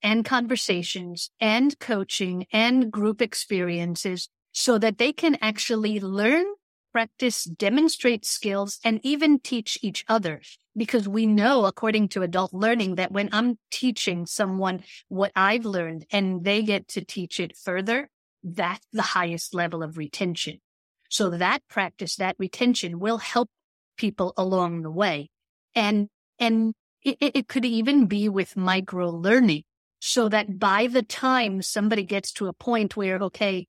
and 0.02 0.26
conversations 0.26 1.30
and 1.40 1.80
coaching 1.80 2.46
and 2.52 2.92
group 2.92 3.22
experiences 3.22 4.28
so 4.56 4.78
that 4.78 4.98
they 4.98 5.12
can 5.12 5.38
actually 5.42 6.00
learn, 6.00 6.46
practice, 6.94 7.44
demonstrate 7.44 8.26
skills, 8.26 8.80
and 8.86 9.02
even 9.04 9.38
teach 9.38 9.78
each 9.82 10.06
other. 10.08 10.42
Because 10.78 11.10
we 11.10 11.26
know, 11.26 11.66
according 11.66 12.08
to 12.10 12.22
adult 12.22 12.54
learning, 12.54 12.96
that 12.96 13.12
when 13.12 13.28
I'm 13.34 13.60
teaching 13.70 14.26
someone 14.26 14.84
what 15.10 15.34
I've 15.36 15.66
learned 15.66 16.06
and 16.10 16.46
they 16.46 16.64
get 16.64 16.88
to 16.90 17.04
teach 17.04 17.38
it 17.38 17.58
further, 17.58 18.10
that's 18.44 18.86
the 18.94 19.02
highest 19.02 19.54
level 19.54 19.84
of 19.84 19.98
retention. 19.98 20.62
So 21.10 21.32
that 21.32 21.62
practice, 21.70 22.16
that 22.16 22.38
retention 22.40 23.00
will 23.00 23.18
help 23.18 23.50
people 23.98 24.34
along 24.38 24.84
the 24.84 24.92
way. 24.92 25.30
And, 25.76 26.08
and 26.40 26.74
it, 27.04 27.18
it 27.20 27.48
could 27.50 27.66
even 27.66 28.06
be 28.06 28.30
with 28.30 28.56
micro 28.56 29.10
learning 29.10 29.64
so 30.00 30.30
that 30.30 30.60
by 30.60 30.88
the 30.88 31.04
time 31.04 31.62
somebody 31.62 32.04
gets 32.04 32.32
to 32.34 32.48
a 32.48 32.54
point 32.54 32.96
where, 32.96 33.18
okay, 33.24 33.68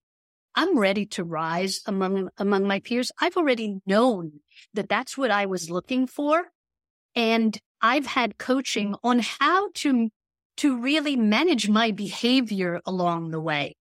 I'm 0.57 0.79
ready 0.79 1.05
to 1.07 1.23
rise 1.23 1.83
among, 1.87 2.31
among 2.39 2.67
my 2.67 2.81
peers. 2.81 3.13
I've 3.21 3.37
already 3.37 3.81
known 3.85 4.41
that 4.73 4.89
that's 4.89 5.19
what 5.19 5.31
I 5.31 5.45
was 5.45 5.69
looking 5.69 6.07
for. 6.07 6.45
And 7.15 7.59
I've 7.83 8.07
had 8.07 8.39
coaching 8.39 8.95
on 9.05 9.21
how 9.21 9.69
to, 9.75 10.09
to 10.59 10.81
really 10.81 11.15
manage 11.15 11.69
my 11.69 11.91
behavior 11.91 12.81
along 12.87 13.31
the 13.31 13.41
way. 13.41 13.77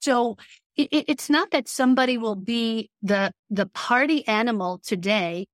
So 0.00 0.38
it, 0.74 0.88
it's 0.90 1.28
not 1.28 1.50
that 1.50 1.68
somebody 1.68 2.16
will 2.16 2.34
be 2.34 2.90
the, 3.02 3.30
the 3.50 3.66
party 3.66 4.26
animal 4.26 4.80
today 4.82 5.46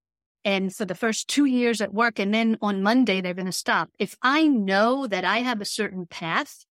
and 0.45 0.75
for 0.75 0.85
the 0.85 0.95
first 0.95 1.27
two 1.27 1.45
years 1.45 1.81
at 1.81 1.93
work. 1.93 2.21
And 2.21 2.33
then 2.33 2.57
on 2.63 2.83
Monday, 2.83 3.21
they're 3.21 3.35
going 3.35 3.47
to 3.47 3.53
stop. 3.53 3.91
If 3.99 4.17
I 4.23 4.47
know 4.47 5.09
that 5.09 5.25
I 5.25 5.39
have 5.39 5.61
a 5.61 5.65
certain 5.65 6.07
path, 6.07 6.65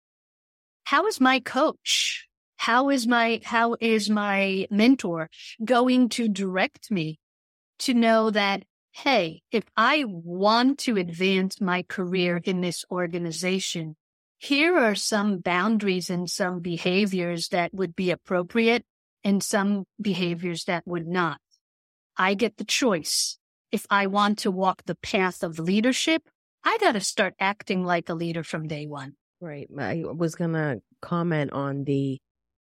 how 0.86 1.08
is 1.08 1.20
my 1.20 1.40
coach? 1.40 2.29
How 2.60 2.90
is 2.90 3.08
my, 3.08 3.40
how 3.46 3.78
is 3.80 4.10
my 4.10 4.68
mentor 4.70 5.30
going 5.64 6.10
to 6.10 6.28
direct 6.28 6.92
me 6.92 7.18
to 7.80 7.94
know 7.94 8.30
that, 8.32 8.64
Hey, 8.92 9.44
if 9.52 9.64
I 9.78 10.04
want 10.06 10.80
to 10.80 10.98
advance 10.98 11.62
my 11.62 11.84
career 11.84 12.42
in 12.44 12.60
this 12.60 12.84
organization, 12.92 13.96
here 14.38 14.78
are 14.78 14.96
some 14.96 15.38
boundaries 15.38 16.10
and 16.10 16.30
some 16.30 16.60
behaviors 16.60 17.48
that 17.50 17.74
would 17.74 17.96
be 17.96 18.12
appropriate 18.12 18.84
and 19.24 19.42
some 19.42 19.86
behaviors 20.02 20.66
that 20.66 20.86
would 20.86 21.08
not. 21.08 21.40
I 22.18 22.34
get 22.34 22.58
the 22.58 22.66
choice. 22.66 23.38
If 23.72 23.86
I 23.90 24.08
want 24.08 24.40
to 24.40 24.52
walk 24.52 24.84
the 24.86 24.96
path 24.96 25.44
of 25.44 25.60
leadership, 25.60 26.24
I 26.66 26.78
got 26.80 26.94
to 26.94 27.02
start 27.02 27.36
acting 27.40 27.86
like 27.86 28.10
a 28.10 28.16
leader 28.16 28.44
from 28.44 28.68
day 28.68 28.86
one. 28.86 29.14
Right. 29.40 29.70
I 29.78 30.04
was 30.04 30.36
going 30.36 30.54
to 30.54 30.82
comment 31.02 31.54
on 31.54 31.86
the 31.86 32.20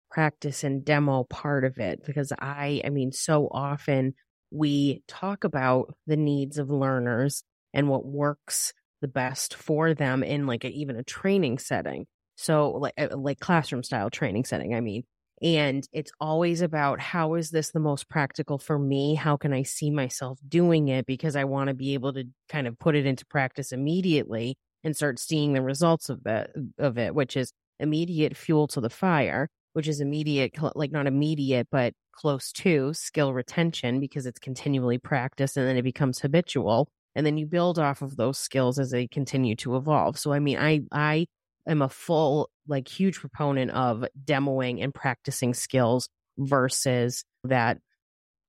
practice 0.09 0.63
and 0.63 0.83
demo 0.83 1.23
part 1.25 1.65
of 1.65 1.77
it 1.77 2.05
because 2.05 2.31
I, 2.39 2.81
I 2.83 2.89
mean, 2.89 3.11
so 3.11 3.47
often 3.51 4.13
we 4.51 5.03
talk 5.07 5.43
about 5.43 5.93
the 6.07 6.17
needs 6.17 6.57
of 6.57 6.69
learners 6.69 7.43
and 7.73 7.87
what 7.87 8.05
works 8.05 8.73
the 9.01 9.07
best 9.07 9.53
for 9.53 9.93
them 9.93 10.23
in 10.23 10.47
like 10.47 10.63
a, 10.63 10.69
even 10.69 10.95
a 10.97 11.03
training 11.03 11.59
setting. 11.59 12.05
So 12.35 12.71
like, 12.71 12.93
uh, 12.97 13.15
like 13.17 13.39
classroom 13.39 13.83
style 13.83 14.09
training 14.09 14.45
setting, 14.45 14.73
I 14.73 14.81
mean, 14.81 15.03
and 15.41 15.87
it's 15.93 16.11
always 16.19 16.61
about 16.61 16.99
how 16.99 17.35
is 17.35 17.49
this 17.51 17.71
the 17.71 17.79
most 17.79 18.09
practical 18.09 18.57
for 18.57 18.77
me? 18.77 19.15
How 19.15 19.37
can 19.37 19.53
I 19.53 19.63
see 19.63 19.89
myself 19.89 20.39
doing 20.47 20.89
it? 20.89 21.05
Because 21.05 21.35
I 21.35 21.45
want 21.45 21.69
to 21.69 21.73
be 21.73 21.93
able 21.93 22.13
to 22.13 22.25
kind 22.49 22.67
of 22.67 22.77
put 22.77 22.95
it 22.95 23.05
into 23.05 23.25
practice 23.25 23.71
immediately 23.71 24.57
and 24.83 24.95
start 24.95 25.19
seeing 25.19 25.53
the 25.53 25.61
results 25.61 26.09
of 26.09 26.23
that, 26.23 26.49
of 26.77 26.97
it, 26.97 27.15
which 27.15 27.37
is 27.37 27.53
immediate 27.79 28.35
fuel 28.35 28.67
to 28.67 28.81
the 28.81 28.89
fire 28.89 29.49
which 29.73 29.87
is 29.87 30.01
immediate, 30.01 30.53
like 30.75 30.91
not 30.91 31.07
immediate, 31.07 31.67
but 31.71 31.93
close 32.11 32.51
to 32.51 32.93
skill 32.93 33.33
retention 33.33 33.99
because 33.99 34.25
it's 34.25 34.39
continually 34.39 34.97
practiced 34.97 35.57
and 35.57 35.67
then 35.67 35.77
it 35.77 35.83
becomes 35.83 36.19
habitual. 36.19 36.89
And 37.15 37.25
then 37.25 37.37
you 37.37 37.45
build 37.45 37.79
off 37.79 38.01
of 38.01 38.17
those 38.17 38.37
skills 38.37 38.79
as 38.79 38.91
they 38.91 39.07
continue 39.07 39.55
to 39.57 39.75
evolve. 39.75 40.17
So, 40.17 40.31
I 40.31 40.39
mean, 40.39 40.57
I, 40.57 40.81
I 40.91 41.27
am 41.67 41.81
a 41.81 41.89
full, 41.89 42.49
like, 42.67 42.87
huge 42.87 43.19
proponent 43.19 43.71
of 43.71 44.05
demoing 44.25 44.83
and 44.83 44.93
practicing 44.93 45.53
skills 45.53 46.09
versus 46.37 47.23
that 47.43 47.79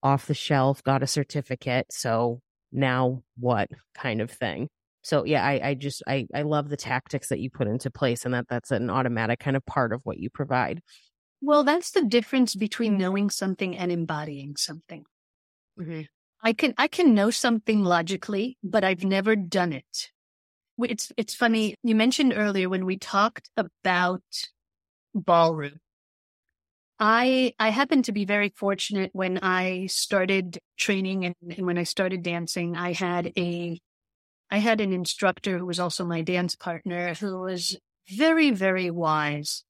off 0.02 0.26
the 0.26 0.34
shelf, 0.34 0.82
got 0.82 1.02
a 1.02 1.06
certificate. 1.06 1.86
So 1.90 2.40
now 2.72 3.22
what 3.38 3.68
kind 3.94 4.20
of 4.20 4.30
thing. 4.30 4.68
So 5.02 5.24
yeah, 5.24 5.44
I, 5.44 5.60
I 5.70 5.74
just 5.74 6.02
I, 6.06 6.26
I 6.34 6.42
love 6.42 6.68
the 6.68 6.76
tactics 6.76 7.28
that 7.28 7.40
you 7.40 7.50
put 7.50 7.66
into 7.66 7.90
place 7.90 8.24
and 8.24 8.34
that 8.34 8.46
that's 8.48 8.70
an 8.70 8.90
automatic 8.90 9.40
kind 9.40 9.56
of 9.56 9.64
part 9.64 9.92
of 9.92 10.02
what 10.04 10.18
you 10.18 10.30
provide. 10.30 10.82
Well, 11.40 11.64
that's 11.64 11.90
the 11.90 12.04
difference 12.04 12.54
between 12.54 12.98
knowing 12.98 13.30
something 13.30 13.76
and 13.76 13.90
embodying 13.90 14.56
something. 14.56 15.04
Mm-hmm. 15.78 16.02
I 16.42 16.52
can 16.52 16.74
I 16.78 16.88
can 16.88 17.14
know 17.14 17.30
something 17.30 17.82
logically, 17.84 18.58
but 18.62 18.84
I've 18.84 19.04
never 19.04 19.36
done 19.36 19.72
it. 19.72 20.10
It's 20.78 21.12
it's 21.16 21.34
funny. 21.34 21.74
You 21.82 21.94
mentioned 21.94 22.32
earlier 22.34 22.68
when 22.68 22.86
we 22.86 22.96
talked 22.98 23.50
about 23.56 24.22
ballroom. 25.14 25.80
I 26.98 27.54
I 27.58 27.70
happened 27.70 28.04
to 28.06 28.12
be 28.12 28.24
very 28.24 28.52
fortunate 28.54 29.10
when 29.12 29.38
I 29.38 29.86
started 29.86 30.58
training 30.78 31.24
and, 31.24 31.34
and 31.56 31.66
when 31.66 31.78
I 31.78 31.84
started 31.84 32.22
dancing. 32.22 32.76
I 32.76 32.92
had 32.92 33.32
a 33.36 33.80
I 34.50 34.58
had 34.58 34.80
an 34.80 34.92
instructor 34.92 35.58
who 35.58 35.66
was 35.66 35.80
also 35.80 36.04
my 36.04 36.22
dance 36.22 36.56
partner 36.56 37.14
who 37.14 37.40
was 37.40 37.78
very 38.08 38.50
very 38.50 38.90
wise 38.90 39.64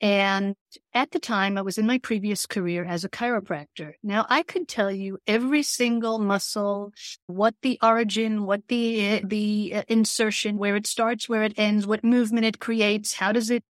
and 0.00 0.56
at 0.94 1.10
the 1.10 1.18
time, 1.18 1.58
I 1.58 1.62
was 1.62 1.76
in 1.76 1.86
my 1.86 1.98
previous 1.98 2.46
career 2.46 2.84
as 2.84 3.04
a 3.04 3.08
chiropractor. 3.08 3.92
Now 4.02 4.24
I 4.30 4.42
could 4.42 4.66
tell 4.66 4.90
you 4.90 5.18
every 5.26 5.62
single 5.62 6.18
muscle, 6.18 6.92
what 7.26 7.54
the 7.60 7.78
origin, 7.82 8.46
what 8.46 8.66
the, 8.68 9.20
the 9.22 9.72
uh, 9.76 9.82
insertion, 9.88 10.56
where 10.56 10.76
it 10.76 10.86
starts, 10.86 11.28
where 11.28 11.42
it 11.42 11.52
ends, 11.58 11.86
what 11.86 12.02
movement 12.02 12.46
it 12.46 12.60
creates, 12.60 13.14
how 13.14 13.32
does 13.32 13.50
it, 13.50 13.62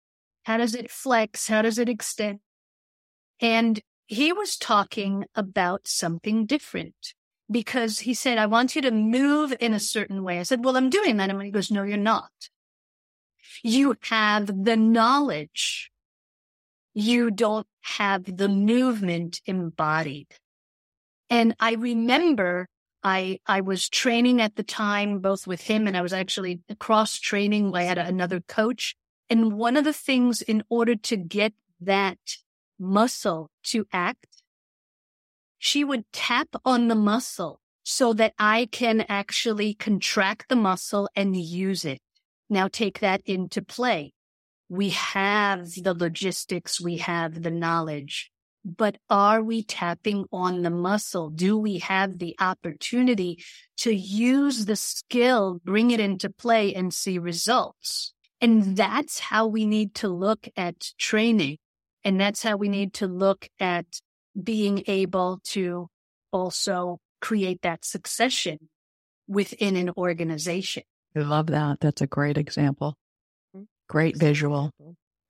how 0.44 0.56
does 0.56 0.74
it 0.74 0.90
flex? 0.90 1.48
How 1.48 1.62
does 1.62 1.78
it 1.78 1.88
extend? 1.88 2.38
And 3.40 3.80
he 4.06 4.32
was 4.32 4.56
talking 4.56 5.24
about 5.34 5.88
something 5.88 6.46
different 6.46 7.14
because 7.50 8.00
he 8.00 8.14
said, 8.14 8.38
I 8.38 8.46
want 8.46 8.76
you 8.76 8.82
to 8.82 8.90
move 8.92 9.52
in 9.58 9.74
a 9.74 9.80
certain 9.80 10.22
way. 10.22 10.38
I 10.38 10.44
said, 10.44 10.64
well, 10.64 10.76
I'm 10.76 10.90
doing 10.90 11.16
that. 11.16 11.30
And 11.30 11.42
he 11.42 11.50
goes, 11.50 11.70
no, 11.70 11.82
you're 11.82 11.96
not. 11.96 12.30
You 13.62 13.96
have 14.02 14.64
the 14.64 14.76
knowledge 14.76 15.89
you 16.94 17.30
don't 17.30 17.66
have 17.82 18.36
the 18.36 18.48
movement 18.48 19.40
embodied. 19.46 20.26
And 21.28 21.54
I 21.60 21.74
remember 21.74 22.66
I, 23.02 23.38
I 23.46 23.60
was 23.60 23.88
training 23.88 24.40
at 24.40 24.56
the 24.56 24.62
time, 24.62 25.20
both 25.20 25.46
with 25.46 25.62
him 25.62 25.86
and 25.86 25.96
I 25.96 26.02
was 26.02 26.12
actually 26.12 26.60
cross 26.78 27.18
training. 27.18 27.74
I 27.74 27.84
had 27.84 27.98
another 27.98 28.40
coach. 28.40 28.94
And 29.28 29.52
one 29.52 29.76
of 29.76 29.84
the 29.84 29.92
things 29.92 30.42
in 30.42 30.62
order 30.68 30.96
to 30.96 31.16
get 31.16 31.54
that 31.80 32.18
muscle 32.78 33.50
to 33.64 33.86
act, 33.92 34.42
she 35.58 35.84
would 35.84 36.04
tap 36.12 36.48
on 36.64 36.88
the 36.88 36.94
muscle 36.94 37.60
so 37.84 38.12
that 38.14 38.34
I 38.38 38.68
can 38.70 39.02
actually 39.08 39.74
contract 39.74 40.48
the 40.48 40.56
muscle 40.56 41.08
and 41.14 41.36
use 41.36 41.84
it. 41.84 42.00
Now 42.50 42.68
take 42.68 42.98
that 43.00 43.22
into 43.24 43.62
play 43.62 44.12
we 44.70 44.90
have 44.90 45.68
the 45.74 45.92
logistics, 45.92 46.80
we 46.80 46.98
have 46.98 47.42
the 47.42 47.50
knowledge, 47.50 48.30
but 48.64 48.98
are 49.10 49.42
we 49.42 49.64
tapping 49.64 50.26
on 50.30 50.62
the 50.62 50.70
muscle? 50.70 51.28
Do 51.28 51.58
we 51.58 51.78
have 51.78 52.18
the 52.18 52.36
opportunity 52.38 53.42
to 53.78 53.92
use 53.92 54.66
the 54.66 54.76
skill, 54.76 55.60
bring 55.64 55.90
it 55.90 55.98
into 55.98 56.30
play 56.30 56.72
and 56.72 56.94
see 56.94 57.18
results? 57.18 58.14
And 58.40 58.76
that's 58.76 59.18
how 59.18 59.48
we 59.48 59.66
need 59.66 59.94
to 59.96 60.08
look 60.08 60.48
at 60.56 60.92
training. 60.96 61.58
And 62.04 62.20
that's 62.20 62.44
how 62.44 62.56
we 62.56 62.68
need 62.68 62.94
to 62.94 63.08
look 63.08 63.48
at 63.58 63.86
being 64.40 64.84
able 64.86 65.40
to 65.46 65.88
also 66.32 67.00
create 67.20 67.62
that 67.62 67.84
succession 67.84 68.68
within 69.26 69.74
an 69.74 69.90
organization. 69.96 70.84
I 71.16 71.20
love 71.20 71.48
that. 71.48 71.80
That's 71.80 72.02
a 72.02 72.06
great 72.06 72.38
example. 72.38 72.96
Great 73.90 74.16
visual. 74.16 74.70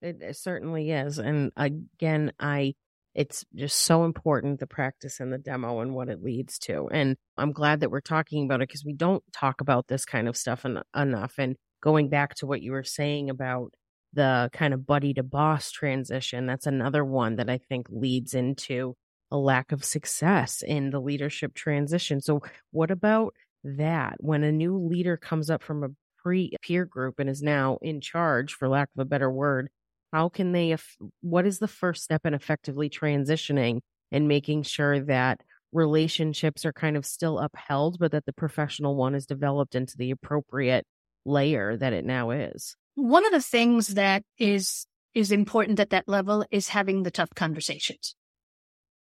It, 0.02 0.36
certainly 0.36 0.90
is. 0.90 1.18
And 1.18 1.50
again, 1.56 2.30
I 2.38 2.74
it's 3.14 3.42
just 3.54 3.78
so 3.78 4.04
important 4.04 4.60
the 4.60 4.66
practice 4.66 5.18
and 5.18 5.32
the 5.32 5.38
demo 5.38 5.80
and 5.80 5.94
what 5.94 6.10
it 6.10 6.22
leads 6.22 6.58
to. 6.58 6.86
And 6.92 7.16
I'm 7.38 7.52
glad 7.52 7.80
that 7.80 7.90
we're 7.90 8.02
talking 8.02 8.44
about 8.44 8.60
it 8.60 8.68
because 8.68 8.84
we 8.84 8.92
don't 8.92 9.24
talk 9.32 9.62
about 9.62 9.88
this 9.88 10.04
kind 10.04 10.28
of 10.28 10.36
stuff 10.36 10.66
en- 10.66 10.82
enough. 10.94 11.36
And 11.38 11.56
going 11.82 12.10
back 12.10 12.34
to 12.36 12.46
what 12.46 12.60
you 12.60 12.72
were 12.72 12.84
saying 12.84 13.30
about 13.30 13.72
the 14.12 14.50
kind 14.52 14.74
of 14.74 14.86
buddy 14.86 15.14
to 15.14 15.22
boss 15.22 15.70
transition, 15.70 16.44
that's 16.44 16.66
another 16.66 17.02
one 17.02 17.36
that 17.36 17.48
I 17.48 17.56
think 17.56 17.86
leads 17.90 18.34
into 18.34 18.94
a 19.30 19.38
lack 19.38 19.72
of 19.72 19.84
success 19.84 20.62
in 20.62 20.90
the 20.90 21.00
leadership 21.00 21.54
transition. 21.54 22.20
So, 22.20 22.42
what 22.72 22.90
about 22.90 23.32
that? 23.64 24.16
When 24.18 24.44
a 24.44 24.52
new 24.52 24.76
leader 24.76 25.16
comes 25.16 25.48
up 25.48 25.62
from 25.62 25.82
a 25.82 25.88
pre 26.22 26.52
peer 26.62 26.84
group 26.84 27.18
and 27.18 27.28
is 27.28 27.42
now 27.42 27.78
in 27.82 28.00
charge, 28.00 28.54
for 28.54 28.68
lack 28.68 28.88
of 28.96 29.02
a 29.02 29.04
better 29.04 29.30
word, 29.30 29.68
how 30.12 30.28
can 30.28 30.52
they, 30.52 30.76
what 31.20 31.46
is 31.46 31.58
the 31.58 31.68
first 31.68 32.02
step 32.02 32.26
in 32.26 32.34
effectively 32.34 32.90
transitioning 32.90 33.80
and 34.10 34.28
making 34.28 34.62
sure 34.62 35.00
that 35.00 35.40
relationships 35.72 36.64
are 36.64 36.72
kind 36.72 36.96
of 36.96 37.06
still 37.06 37.38
upheld, 37.38 37.98
but 37.98 38.12
that 38.12 38.26
the 38.26 38.32
professional 38.32 38.96
one 38.96 39.14
is 39.14 39.26
developed 39.26 39.74
into 39.74 39.96
the 39.96 40.10
appropriate 40.10 40.84
layer 41.24 41.76
that 41.76 41.92
it 41.92 42.04
now 42.04 42.30
is? 42.30 42.76
One 42.94 43.24
of 43.24 43.32
the 43.32 43.40
things 43.40 43.88
that 43.88 44.22
is 44.38 44.86
is 45.14 45.32
important 45.32 45.80
at 45.80 45.90
that 45.90 46.08
level 46.08 46.44
is 46.50 46.68
having 46.68 47.02
the 47.02 47.10
tough 47.10 47.30
conversations. 47.34 48.14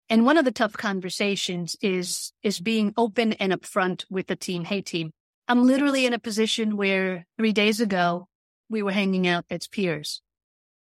And 0.10 0.26
one 0.26 0.38
of 0.38 0.46
the 0.46 0.52
tough 0.52 0.74
conversations 0.74 1.76
is 1.82 2.34
is 2.42 2.60
being 2.60 2.94
open 2.98 3.34
and 3.34 3.54
upfront 3.54 4.06
with 4.10 4.28
the 4.28 4.36
team. 4.36 4.64
Hey 4.64 4.82
team, 4.82 5.12
I'm 5.50 5.66
literally 5.66 6.06
in 6.06 6.14
a 6.14 6.20
position 6.20 6.78
where 6.78 7.26
three 7.36 7.54
days 7.54 7.82
ago 7.82 8.28
we 8.70 8.84
were 8.84 8.92
hanging 8.92 9.28
out 9.28 9.46
as 9.50 9.68
peers. 9.68 10.22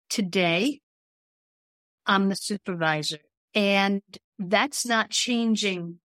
Today, 0.10 0.82
I'm 2.06 2.28
the 2.28 2.36
supervisor 2.36 3.20
and 3.56 4.02
that's 4.38 4.86
not 4.86 5.10
changing 5.10 6.00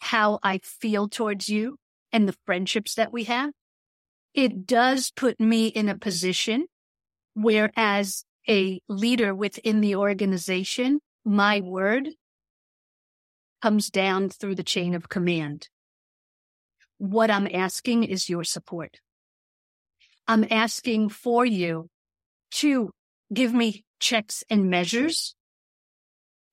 how 0.00 0.38
I 0.40 0.60
feel 0.62 1.08
towards 1.08 1.48
you 1.48 1.78
and 2.12 2.28
the 2.28 2.36
friendships 2.46 2.94
that 2.94 3.12
we 3.12 3.24
have. 3.24 3.50
It 4.34 4.64
does 4.64 5.10
put 5.10 5.40
me 5.40 5.66
in 5.66 5.88
a 5.88 5.98
position 5.98 6.66
where 7.34 7.72
as 7.74 8.22
a 8.48 8.80
leader 8.88 9.34
within 9.34 9.80
the 9.80 9.96
organization, 9.96 11.00
my 11.24 11.60
word 11.60 12.10
comes 13.60 13.90
down 13.90 14.28
through 14.28 14.54
the 14.54 14.62
chain 14.62 14.94
of 14.94 15.08
command. 15.08 15.68
What 16.98 17.30
I'm 17.30 17.48
asking 17.52 18.04
is 18.04 18.28
your 18.28 18.44
support. 18.44 19.00
I'm 20.26 20.46
asking 20.50 21.08
for 21.08 21.46
you 21.46 21.88
to 22.52 22.90
give 23.32 23.54
me 23.54 23.84
checks 23.98 24.44
and 24.50 24.68
measures 24.68 25.34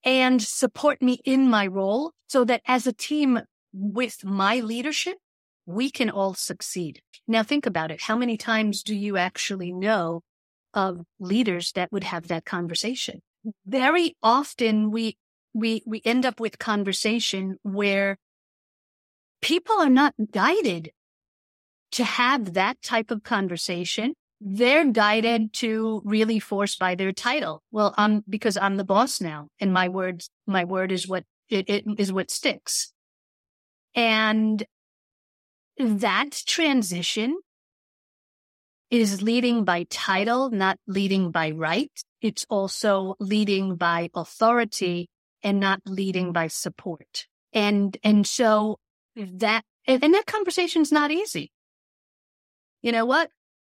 and 0.04 0.42
support 0.42 1.02
me 1.02 1.20
in 1.26 1.50
my 1.50 1.68
role 1.68 2.12
so 2.28 2.46
that 2.46 2.62
as 2.66 2.88
a 2.88 2.94
team 2.94 3.42
with 3.74 4.24
my 4.24 4.60
leadership, 4.60 5.18
we 5.66 5.90
can 5.90 6.10
all 6.10 6.36
succeed. 6.36 7.02
Now 7.28 7.44
think 7.44 7.66
about 7.66 7.92
it. 7.92 8.04
How 8.04 8.16
many 8.16 8.38
times 8.38 8.84
do 8.84 8.96
you 8.96 9.18
actually 9.18 9.74
know 9.74 10.22
of 10.74 11.02
leaders 11.20 11.72
that 11.74 11.92
would 11.92 12.04
have 12.04 12.28
that 12.28 12.46
conversation? 12.46 13.22
Very 13.66 14.16
often 14.22 14.92
we, 14.92 15.18
we, 15.54 15.82
we 15.86 16.02
end 16.06 16.26
up 16.26 16.40
with 16.40 16.60
conversation 16.60 17.58
where 17.64 18.18
people 19.46 19.76
are 19.80 19.92
not 19.92 20.16
guided 20.32 20.92
to 21.92 22.04
have 22.04 22.56
that 22.56 22.82
type 22.82 23.12
of 23.12 23.22
conversation. 23.22 24.16
They're 24.42 24.92
guided 24.92 25.54
to 25.62 26.02
really 26.04 26.40
force 26.40 26.76
by 26.76 26.96
their 26.96 27.12
title. 27.12 27.62
Well, 27.72 27.94
I'm 27.96 28.24
because 28.28 28.58
I'm 28.58 28.78
the 28.78 28.84
boss 28.84 29.22
now 29.22 29.50
and 29.60 29.72
my 29.72 29.88
words, 29.88 30.32
my 30.48 30.64
word 30.64 30.92
is 30.92 31.08
what 31.08 31.26
it, 31.48 31.70
it 31.70 31.84
is 32.00 32.12
what 32.12 32.32
sticks. 32.32 32.92
And 33.94 34.66
that 35.78 36.42
transition 36.48 37.38
is 38.90 39.22
leading 39.22 39.64
by 39.64 39.86
title, 39.92 40.50
not 40.50 40.80
leading 40.88 41.30
by 41.30 41.52
right. 41.52 41.92
It's 42.20 42.48
also 42.50 43.14
leading 43.20 43.76
by 43.76 44.10
authority 44.16 45.08
and 45.44 45.60
not 45.60 45.82
leading 45.86 46.34
by 46.34 46.48
support. 46.48 47.28
And, 47.54 47.96
and 48.04 48.26
so 48.26 48.80
that, 49.16 49.64
and, 49.88 50.14
that 50.14 50.26
conversation's 50.26 50.92
not 50.92 51.12
easy. 51.12 51.52
You 52.82 52.92
know 52.92 53.06
what? 53.06 53.30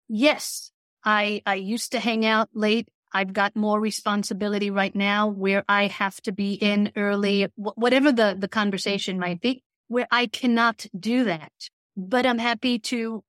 Yes, 0.08 0.70
I, 1.04 1.42
I 1.46 1.54
used 1.56 1.92
to 1.92 2.00
hang 2.00 2.24
out 2.24 2.48
late. 2.54 2.88
I've 3.12 3.32
got 3.32 3.54
more 3.54 3.78
responsibility 3.78 4.70
right 4.70 4.94
now 4.94 5.28
where 5.28 5.64
I 5.68 5.88
have 5.88 6.20
to 6.22 6.32
be 6.32 6.54
in 6.54 6.92
early, 6.96 7.48
whatever 7.56 8.10
the, 8.10 8.34
the 8.38 8.48
conversation 8.48 9.18
might 9.18 9.40
be, 9.40 9.62
where 9.88 10.06
I 10.10 10.26
cannot 10.26 10.86
do 10.98 11.24
that. 11.24 11.52
But 11.96 12.24
I'm 12.24 12.38
happy 12.38 12.78
to 12.78 13.22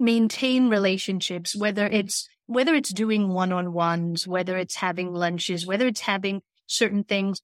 maintain 0.00 0.68
relationships, 0.68 1.54
whether 1.54 1.86
it's, 1.86 2.28
whether 2.46 2.74
it's 2.74 2.92
doing 2.92 3.28
one-on-ones, 3.28 4.26
whether 4.26 4.56
it's 4.56 4.76
having 4.76 5.12
lunches, 5.12 5.64
whether 5.64 5.86
it's 5.86 6.00
having 6.00 6.42
certain 6.66 7.04
things, 7.04 7.40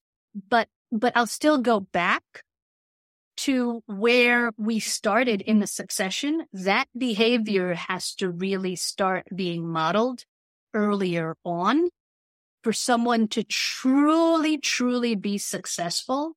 but, 0.49 0.69
but 0.91 1.13
I'll 1.17 1.27
still 1.27 1.59
go 1.59 1.79
back 1.79 2.43
to 3.41 3.83
where 3.87 4.53
we 4.59 4.81
started 4.81 5.41
in 5.41 5.61
the 5.61 5.67
succession, 5.67 6.45
that 6.53 6.87
behavior 6.97 7.75
has 7.75 8.15
to 8.17 8.31
really 8.31 8.77
start 8.77 9.27
being 9.35 9.67
modeled 9.67 10.25
earlier 10.75 11.37
on 11.45 11.89
for 12.63 12.73
someone 12.73 13.29
to 13.29 13.43
truly, 13.43 14.59
truly 14.59 15.15
be 15.15 15.39
successful 15.39 16.35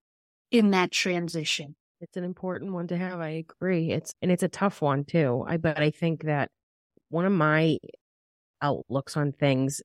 in 0.50 0.72
that 0.72 0.92
transition. 0.92 1.76
It's 2.00 2.16
an 2.16 2.24
important 2.24 2.72
one 2.72 2.88
to 2.88 2.98
have. 2.98 3.20
I 3.20 3.30
agree. 3.30 3.92
It's 3.92 4.13
and 4.22 4.32
it's 4.32 4.44
a 4.44 4.50
tough 4.50 4.82
one 4.82 5.04
too. 5.04 5.44
I 5.48 5.58
but 5.58 5.80
I 5.80 5.89
think 5.89 6.24
that 6.24 6.50
one 7.10 7.26
of 7.26 7.32
my 7.32 7.78
outlooks 8.62 9.18
on 9.18 9.34
things 9.34 9.82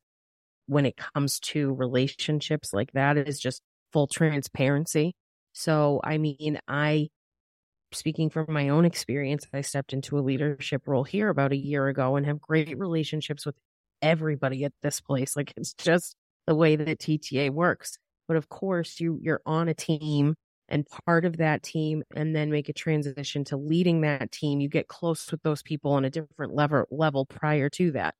when 0.67 0.87
it 0.87 0.97
comes 0.97 1.41
to 1.41 1.73
relationships 1.75 2.73
like 2.73 2.93
that 2.93 3.17
is 3.17 3.41
just 3.41 3.63
full 3.93 4.07
transparency. 4.07 5.15
So, 5.59 6.01
I 6.05 6.19
mean, 6.19 6.61
I, 6.69 7.09
speaking 7.93 8.31
from 8.31 8.47
my 8.49 8.69
own 8.69 8.85
experience, 8.85 9.45
I 9.53 9.63
stepped 9.63 9.93
into 9.93 10.17
a 10.17 10.21
leadership 10.21 10.83
role 10.87 11.03
here 11.03 11.29
about 11.31 11.51
a 11.51 11.57
year 11.57 11.89
ago 11.89 12.15
and 12.15 12.25
have 12.27 12.41
great 12.41 12.79
relationships 12.79 13.45
with 13.45 13.57
everybody 14.01 14.65
at 14.65 14.73
this 14.83 15.01
place. 15.01 15.37
Like 15.37 15.53
it's 15.57 15.75
just 15.75 16.15
the 16.47 16.55
way 16.55 16.77
that 16.77 17.01
TTA 17.01 17.51
works. 17.51 17.99
But 18.29 18.37
of 18.37 18.49
course, 18.49 19.01
you, 19.01 19.19
you're 19.21 19.43
on 19.47 19.69
a 19.69 19.75
team 19.75 20.37
and 20.69 20.87
part 21.07 21.25
of 21.25 21.39
that 21.39 21.65
team 21.65 22.05
and 22.15 22.37
then 22.37 22.53
make 22.53 22.69
a 22.69 22.73
transition 22.73 23.43
to 23.47 23.57
leading 23.57 24.03
that 24.03 24.31
team. 24.31 24.61
You 24.61 24.69
get 24.69 24.87
close 24.87 25.29
with 25.33 25.43
those 25.43 25.63
people 25.65 25.91
on 25.91 26.05
a 26.05 26.11
different 26.11 26.55
level, 26.55 26.85
level 26.93 27.27
prior 27.27 27.69
to 27.71 27.91
that 27.93 28.15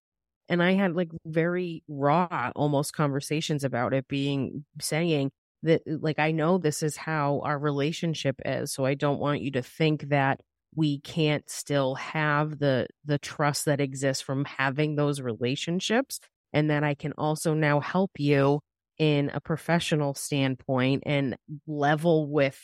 and 0.49 0.63
I 0.63 0.73
had 0.73 0.95
like 0.95 1.11
very 1.27 1.83
raw 1.89 2.53
almost 2.57 2.95
conversations 2.95 3.65
about 3.65 3.93
it 3.93 4.09
being 4.09 4.65
saying 4.81 5.31
that 5.63 5.83
uh, 5.89 5.97
like 6.01 6.19
I 6.19 6.33
know 6.33 6.59
this 6.59 6.83
is 6.83 6.97
how 6.97 7.41
our 7.45 7.59
relationship 7.59 8.37
is 8.45 8.73
so 8.73 8.85
I 8.85 8.95
don't 8.95 9.21
want 9.21 9.43
you 9.43 9.53
to 9.53 9.63
think 9.63 10.09
that 10.11 10.41
we 10.75 11.01
can't 11.01 11.49
still 11.49 11.95
have 11.97 12.59
the 12.59 12.87
the 13.05 13.19
trust 13.19 13.65
that 13.65 13.81
exists 13.81 14.23
from 14.23 14.45
having 14.45 14.95
those 14.97 15.21
relationships 15.21 16.21
and 16.53 16.71
that 16.71 16.85
I 16.85 16.95
can 16.95 17.13
also 17.19 17.55
now 17.55 17.81
help 17.81 18.13
you 18.19 18.61
in 18.99 19.31
a 19.33 19.41
professional 19.41 20.15
standpoint 20.15 21.05
and 21.07 21.37
level 21.67 22.31
with 22.31 22.61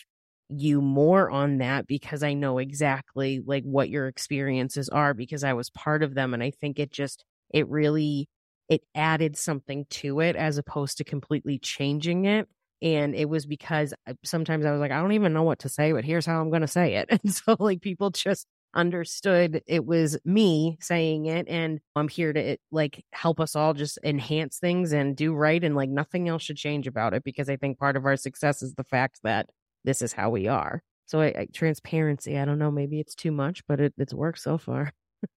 you 0.48 0.80
more 0.80 1.30
on 1.30 1.58
that 1.58 1.86
because 1.86 2.22
I 2.22 2.34
know 2.34 2.58
exactly 2.58 3.40
like 3.44 3.64
what 3.64 3.88
your 3.88 4.08
experiences 4.08 4.88
are 4.88 5.14
because 5.14 5.42
I 5.42 5.54
was 5.54 5.70
part 5.70 6.02
of 6.02 6.14
them 6.14 6.34
and 6.34 6.42
I 6.42 6.50
think 6.50 6.78
it 6.78 6.92
just 6.92 7.24
it 7.52 7.68
really 7.68 8.28
it 8.68 8.82
added 8.94 9.36
something 9.36 9.86
to 9.90 10.20
it 10.20 10.36
as 10.36 10.58
opposed 10.58 10.98
to 10.98 11.04
completely 11.04 11.58
changing 11.58 12.24
it 12.26 12.48
and 12.84 13.14
it 13.16 13.28
was 13.28 13.46
because 13.46 13.92
sometimes 14.22 14.64
i 14.64 14.70
was 14.70 14.78
like 14.78 14.92
i 14.92 15.00
don't 15.00 15.12
even 15.12 15.32
know 15.32 15.42
what 15.42 15.58
to 15.60 15.68
say 15.68 15.90
but 15.90 16.04
here's 16.04 16.26
how 16.26 16.40
i'm 16.40 16.50
going 16.50 16.60
to 16.60 16.68
say 16.68 16.94
it. 16.96 17.08
And 17.24 17.34
so 17.34 17.56
like 17.58 17.80
people 17.80 18.10
just 18.10 18.46
understood 18.74 19.62
it 19.66 19.86
was 19.86 20.18
me 20.24 20.76
saying 20.80 21.26
it 21.26 21.46
and 21.48 21.80
i'm 21.94 22.08
here 22.08 22.32
to 22.32 22.56
like 22.72 23.04
help 23.12 23.38
us 23.38 23.54
all 23.54 23.72
just 23.72 24.00
enhance 24.02 24.58
things 24.58 24.92
and 24.92 25.16
do 25.16 25.32
right 25.32 25.62
and 25.62 25.76
like 25.76 25.88
nothing 25.88 26.28
else 26.28 26.42
should 26.42 26.56
change 26.56 26.88
about 26.88 27.14
it 27.14 27.22
because 27.22 27.48
i 27.48 27.56
think 27.56 27.78
part 27.78 27.96
of 27.96 28.04
our 28.04 28.16
success 28.16 28.62
is 28.62 28.74
the 28.74 28.84
fact 28.84 29.20
that 29.22 29.48
this 29.84 30.00
is 30.00 30.14
how 30.14 30.30
we 30.30 30.48
are. 30.48 30.82
So 31.06 31.20
I, 31.20 31.26
I, 31.26 31.46
transparency 31.52 32.38
i 32.38 32.44
don't 32.44 32.58
know 32.58 32.70
maybe 32.70 32.98
it's 32.98 33.14
too 33.14 33.30
much 33.32 33.62
but 33.66 33.80
it, 33.80 33.94
it's 33.96 34.14
worked 34.14 34.40
so 34.40 34.58
far. 34.58 34.92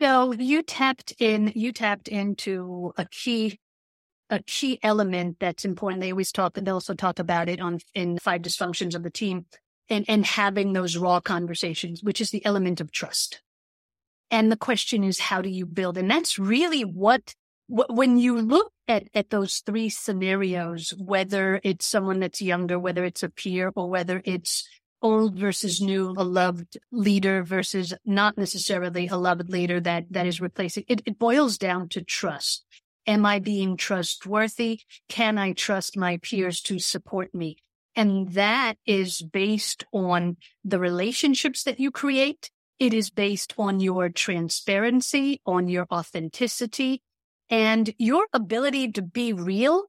So 0.00 0.32
you 0.32 0.62
tapped 0.62 1.14
in, 1.18 1.52
you 1.54 1.72
tapped 1.72 2.08
into 2.08 2.92
a 2.98 3.06
key, 3.06 3.58
a 4.30 4.42
key 4.42 4.78
element 4.82 5.36
that's 5.40 5.64
important. 5.64 6.00
They 6.00 6.12
always 6.12 6.32
talk, 6.32 6.54
they 6.54 6.70
also 6.70 6.94
talk 6.94 7.18
about 7.18 7.48
it 7.48 7.60
on 7.60 7.80
in 7.94 8.18
five 8.18 8.42
dysfunctions 8.42 8.94
of 8.94 9.02
the 9.02 9.10
team 9.10 9.46
and, 9.88 10.04
and 10.08 10.24
having 10.24 10.72
those 10.72 10.96
raw 10.96 11.20
conversations, 11.20 12.02
which 12.02 12.20
is 12.20 12.30
the 12.30 12.44
element 12.46 12.80
of 12.80 12.92
trust. 12.92 13.42
And 14.30 14.50
the 14.50 14.56
question 14.56 15.02
is, 15.02 15.18
how 15.18 15.42
do 15.42 15.48
you 15.48 15.66
build? 15.66 15.98
And 15.98 16.08
that's 16.08 16.38
really 16.38 16.82
what, 16.82 17.34
when 17.68 18.16
you 18.16 18.40
look 18.40 18.72
at, 18.86 19.08
at 19.12 19.30
those 19.30 19.58
three 19.66 19.88
scenarios, 19.88 20.94
whether 20.96 21.60
it's 21.64 21.86
someone 21.86 22.20
that's 22.20 22.40
younger, 22.40 22.78
whether 22.78 23.04
it's 23.04 23.24
a 23.24 23.28
peer 23.28 23.72
or 23.74 23.90
whether 23.90 24.22
it's 24.24 24.68
old 25.02 25.34
versus 25.36 25.80
new, 25.80 26.14
a 26.16 26.22
loved 26.22 26.78
leader 26.92 27.42
versus 27.42 27.92
not 28.04 28.38
necessarily 28.38 29.08
a 29.08 29.16
loved 29.16 29.48
leader 29.48 29.80
that, 29.80 30.04
that 30.10 30.26
is 30.26 30.40
replacing. 30.40 30.84
It, 30.86 31.02
it 31.06 31.18
boils 31.18 31.58
down 31.58 31.88
to 31.90 32.02
trust. 32.02 32.64
Am 33.06 33.24
I 33.26 33.38
being 33.38 33.76
trustworthy? 33.76 34.80
Can 35.08 35.38
I 35.38 35.52
trust 35.52 35.96
my 35.96 36.18
peers 36.18 36.60
to 36.62 36.78
support 36.78 37.34
me? 37.34 37.56
And 37.96 38.32
that 38.34 38.76
is 38.86 39.20
based 39.20 39.84
on 39.92 40.36
the 40.64 40.78
relationships 40.78 41.64
that 41.64 41.80
you 41.80 41.90
create. 41.90 42.50
It 42.78 42.94
is 42.94 43.10
based 43.10 43.54
on 43.58 43.80
your 43.80 44.08
transparency, 44.08 45.40
on 45.44 45.68
your 45.68 45.86
authenticity 45.92 47.02
and 47.50 47.92
your 47.98 48.26
ability 48.32 48.92
to 48.92 49.02
be 49.02 49.32
real 49.32 49.86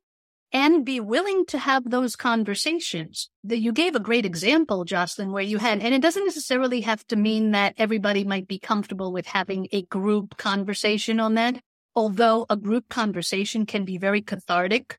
and 0.51 0.83
be 0.83 0.99
willing 0.99 1.45
to 1.45 1.57
have 1.57 1.89
those 1.89 2.15
conversations. 2.15 3.29
That 3.43 3.59
you 3.59 3.71
gave 3.71 3.95
a 3.95 3.99
great 3.99 4.25
example, 4.25 4.83
Jocelyn, 4.83 5.31
where 5.31 5.43
you 5.43 5.59
had, 5.59 5.81
and 5.81 5.93
it 5.93 6.01
doesn't 6.01 6.25
necessarily 6.25 6.81
have 6.81 7.05
to 7.07 7.15
mean 7.15 7.51
that 7.51 7.75
everybody 7.77 8.23
might 8.23 8.47
be 8.47 8.59
comfortable 8.59 9.13
with 9.13 9.27
having 9.27 9.67
a 9.71 9.83
group 9.83 10.37
conversation 10.37 11.19
on 11.19 11.35
that. 11.35 11.61
Although 11.95 12.45
a 12.49 12.55
group 12.55 12.87
conversation 12.89 13.65
can 13.65 13.85
be 13.85 13.97
very 13.97 14.21
cathartic, 14.21 14.97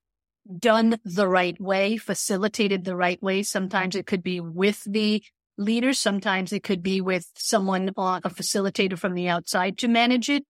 done 0.58 0.98
the 1.04 1.28
right 1.28 1.58
way, 1.60 1.96
facilitated 1.96 2.84
the 2.84 2.96
right 2.96 3.22
way. 3.22 3.42
Sometimes 3.42 3.94
it 3.94 4.06
could 4.06 4.22
be 4.22 4.40
with 4.40 4.82
the 4.84 5.22
leader. 5.56 5.92
Sometimes 5.92 6.52
it 6.52 6.62
could 6.62 6.82
be 6.82 7.00
with 7.00 7.26
someone, 7.36 7.88
a 7.88 8.30
facilitator 8.30 8.98
from 8.98 9.14
the 9.14 9.28
outside 9.28 9.78
to 9.78 9.88
manage 9.88 10.28
it. 10.28 10.44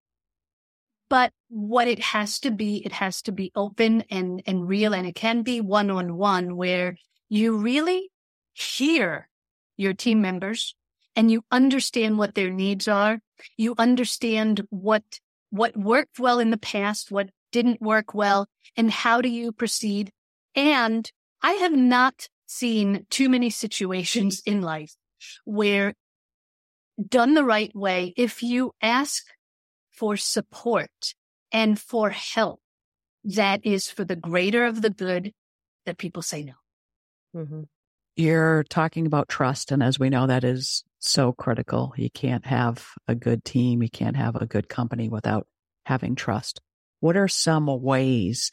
But 1.08 1.32
what 1.48 1.88
it 1.88 1.98
has 1.98 2.40
to 2.40 2.50
be, 2.50 2.82
it 2.86 2.92
has 2.92 3.20
to 3.22 3.32
be 3.32 3.52
open 3.54 4.02
and, 4.10 4.42
and 4.46 4.66
real. 4.66 4.94
And 4.94 5.06
it 5.06 5.14
can 5.14 5.42
be 5.42 5.60
one 5.60 5.90
on 5.90 6.16
one 6.16 6.56
where 6.56 6.96
you 7.28 7.56
really 7.58 8.10
hear 8.54 9.28
your 9.76 9.92
team 9.92 10.22
members 10.22 10.74
and 11.14 11.30
you 11.30 11.44
understand 11.50 12.16
what 12.16 12.34
their 12.34 12.50
needs 12.50 12.88
are. 12.88 13.20
You 13.58 13.74
understand 13.76 14.62
what, 14.70 15.02
what 15.52 15.76
worked 15.76 16.18
well 16.18 16.38
in 16.38 16.50
the 16.50 16.56
past, 16.56 17.12
what 17.12 17.28
didn't 17.52 17.82
work 17.82 18.14
well, 18.14 18.48
and 18.74 18.90
how 18.90 19.20
do 19.20 19.28
you 19.28 19.52
proceed? 19.52 20.10
And 20.54 21.10
I 21.42 21.52
have 21.52 21.74
not 21.74 22.28
seen 22.46 23.06
too 23.10 23.28
many 23.28 23.50
situations 23.50 24.42
in 24.46 24.62
life 24.62 24.94
where 25.44 25.94
done 27.08 27.34
the 27.34 27.44
right 27.44 27.74
way, 27.74 28.14
if 28.16 28.42
you 28.42 28.72
ask 28.80 29.24
for 29.90 30.16
support 30.16 31.14
and 31.52 31.78
for 31.78 32.10
help 32.10 32.60
that 33.24 33.60
is 33.62 33.90
for 33.90 34.04
the 34.04 34.16
greater 34.16 34.64
of 34.64 34.82
the 34.82 34.90
good 34.90 35.32
that 35.84 35.98
people 35.98 36.22
say 36.22 36.42
no. 36.42 36.54
Mm-hmm. 37.36 37.62
You're 38.16 38.64
talking 38.64 39.06
about 39.06 39.28
trust. 39.28 39.70
And 39.70 39.82
as 39.82 39.98
we 39.98 40.08
know, 40.10 40.26
that 40.26 40.44
is 40.44 40.82
so 41.02 41.32
critical. 41.32 41.92
You 41.96 42.10
can't 42.10 42.46
have 42.46 42.86
a 43.08 43.14
good 43.14 43.44
team. 43.44 43.82
You 43.82 43.90
can't 43.90 44.16
have 44.16 44.36
a 44.36 44.46
good 44.46 44.68
company 44.68 45.08
without 45.08 45.46
having 45.86 46.14
trust. 46.14 46.60
What 47.00 47.16
are 47.16 47.28
some 47.28 47.66
ways? 47.82 48.50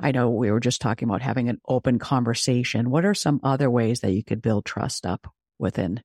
I 0.00 0.12
know 0.12 0.30
we 0.30 0.50
were 0.50 0.60
just 0.60 0.80
talking 0.80 1.08
about 1.08 1.22
having 1.22 1.48
an 1.48 1.60
open 1.68 1.98
conversation. 1.98 2.90
What 2.90 3.04
are 3.04 3.14
some 3.14 3.40
other 3.42 3.70
ways 3.70 4.00
that 4.00 4.12
you 4.12 4.24
could 4.24 4.42
build 4.42 4.64
trust 4.64 5.06
up 5.06 5.32
within 5.58 6.02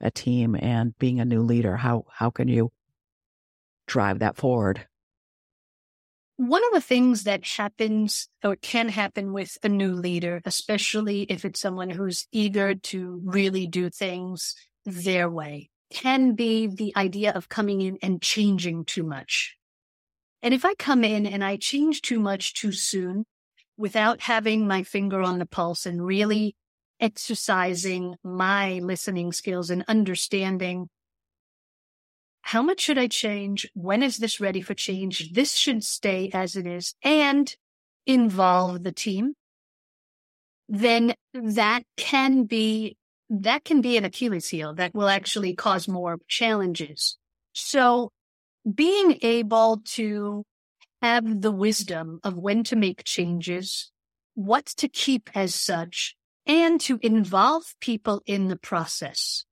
a 0.00 0.10
team 0.10 0.54
and 0.54 0.96
being 0.98 1.20
a 1.20 1.24
new 1.24 1.42
leader? 1.42 1.76
How, 1.76 2.04
how 2.10 2.30
can 2.30 2.48
you 2.48 2.70
drive 3.86 4.20
that 4.20 4.36
forward? 4.36 4.86
One 6.36 6.62
of 6.64 6.72
the 6.72 6.80
things 6.80 7.24
that 7.24 7.46
happens 7.46 8.28
or 8.42 8.56
can 8.56 8.88
happen 8.88 9.32
with 9.32 9.58
a 9.62 9.68
new 9.68 9.92
leader, 9.92 10.40
especially 10.44 11.22
if 11.22 11.44
it's 11.44 11.60
someone 11.60 11.90
who's 11.90 12.26
eager 12.32 12.74
to 12.74 13.20
really 13.24 13.66
do 13.66 13.90
things 13.90 14.54
their 14.84 15.28
way, 15.30 15.70
can 15.90 16.34
be 16.34 16.66
the 16.66 16.92
idea 16.96 17.32
of 17.32 17.48
coming 17.48 17.80
in 17.80 17.98
and 18.02 18.22
changing 18.22 18.84
too 18.84 19.02
much. 19.02 19.56
And 20.42 20.52
if 20.52 20.64
I 20.64 20.74
come 20.74 21.04
in 21.04 21.26
and 21.26 21.44
I 21.44 21.56
change 21.56 22.02
too 22.02 22.18
much 22.18 22.54
too 22.54 22.72
soon 22.72 23.24
without 23.76 24.22
having 24.22 24.66
my 24.66 24.82
finger 24.82 25.22
on 25.22 25.38
the 25.38 25.46
pulse 25.46 25.86
and 25.86 26.04
really 26.04 26.56
exercising 27.00 28.16
my 28.22 28.80
listening 28.80 29.32
skills 29.32 29.70
and 29.70 29.84
understanding 29.88 30.88
how 32.42 32.60
much 32.60 32.80
should 32.80 32.98
I 32.98 33.06
change? 33.06 33.70
When 33.72 34.02
is 34.02 34.18
this 34.18 34.40
ready 34.40 34.60
for 34.60 34.74
change? 34.74 35.32
This 35.32 35.54
should 35.54 35.84
stay 35.84 36.28
as 36.34 36.56
it 36.56 36.66
is 36.66 36.94
and 37.02 37.54
involve 38.04 38.82
the 38.82 38.92
team. 38.92 39.34
Then 40.68 41.14
that 41.32 41.84
can 41.96 42.44
be, 42.44 42.96
that 43.40 43.64
can 43.64 43.80
be 43.80 43.96
an 43.96 44.04
Achilles 44.04 44.48
heel 44.48 44.74
that 44.74 44.94
will 44.94 45.08
actually 45.08 45.54
cause 45.54 45.88
more 45.88 46.18
challenges. 46.28 47.16
So 47.54 48.10
being 48.72 49.18
able 49.22 49.80
to 49.96 50.44
have 51.00 51.40
the 51.40 51.50
wisdom 51.50 52.20
of 52.22 52.36
when 52.36 52.62
to 52.64 52.76
make 52.76 53.04
changes, 53.04 53.90
what 54.34 54.66
to 54.66 54.88
keep 54.88 55.30
as 55.34 55.54
such, 55.54 56.14
and 56.46 56.80
to 56.82 56.98
involve 57.02 57.74
people 57.80 58.22
in 58.26 58.48
the 58.48 58.56
process. 58.56 59.44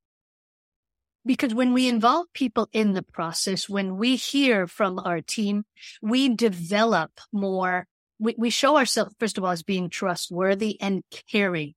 Because 1.24 1.54
when 1.54 1.72
we 1.72 1.88
involve 1.88 2.26
people 2.34 2.68
in 2.72 2.92
the 2.92 3.02
process, 3.02 3.68
when 3.68 3.96
we 3.96 4.16
hear 4.16 4.66
from 4.66 4.98
our 4.98 5.20
team, 5.20 5.64
we 6.02 6.28
develop 6.28 7.12
more 7.32 7.86
we, 8.20 8.34
we 8.36 8.50
show 8.50 8.76
ourselves, 8.76 9.14
first 9.18 9.38
of 9.38 9.44
all, 9.44 9.50
as 9.50 9.62
being 9.62 9.88
trustworthy 9.88 10.78
and 10.80 11.02
caring. 11.30 11.74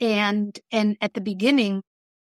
And, 0.00 0.58
and 0.72 0.96
at 1.00 1.14
the 1.14 1.20
beginning, 1.20 1.82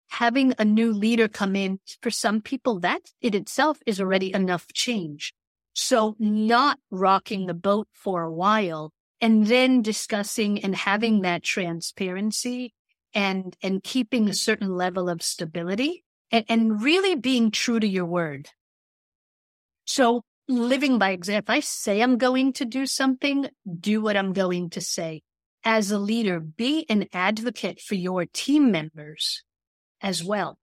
having 0.08 0.54
a 0.58 0.64
new 0.64 0.92
leader 0.92 1.28
come 1.28 1.56
in, 1.56 1.80
for 2.00 2.10
some 2.10 2.40
people, 2.40 2.78
that 2.80 3.00
in 3.20 3.34
itself 3.34 3.78
is 3.86 4.00
already 4.00 4.32
enough 4.32 4.72
change. 4.72 5.34
So 5.74 6.14
not 6.18 6.78
rocking 6.90 7.46
the 7.46 7.54
boat 7.54 7.88
for 7.92 8.22
a 8.22 8.32
while 8.32 8.92
and 9.20 9.46
then 9.46 9.82
discussing 9.82 10.62
and 10.62 10.74
having 10.74 11.22
that 11.22 11.42
transparency 11.42 12.72
and, 13.12 13.56
and 13.62 13.82
keeping 13.82 14.28
a 14.28 14.34
certain 14.34 14.76
level 14.76 15.08
of 15.08 15.22
stability 15.22 16.04
and, 16.30 16.44
and 16.48 16.82
really 16.82 17.16
being 17.16 17.50
true 17.50 17.80
to 17.80 17.86
your 17.86 18.04
word. 18.04 18.50
So 19.84 20.22
living 20.48 20.98
by 20.98 21.10
example, 21.10 21.54
if 21.54 21.56
I 21.56 21.60
say 21.60 22.00
I'm 22.00 22.18
going 22.18 22.52
to 22.54 22.64
do 22.64 22.86
something, 22.86 23.48
do 23.80 24.00
what 24.00 24.16
I'm 24.16 24.32
going 24.32 24.70
to 24.70 24.80
say. 24.80 25.22
As 25.64 25.90
a 25.90 25.98
leader, 25.98 26.40
be 26.40 26.84
an 26.88 27.06
advocate 27.12 27.80
for 27.80 27.94
your 27.94 28.26
team 28.26 28.70
members 28.70 29.42
as 30.02 30.22
well. 30.22 30.58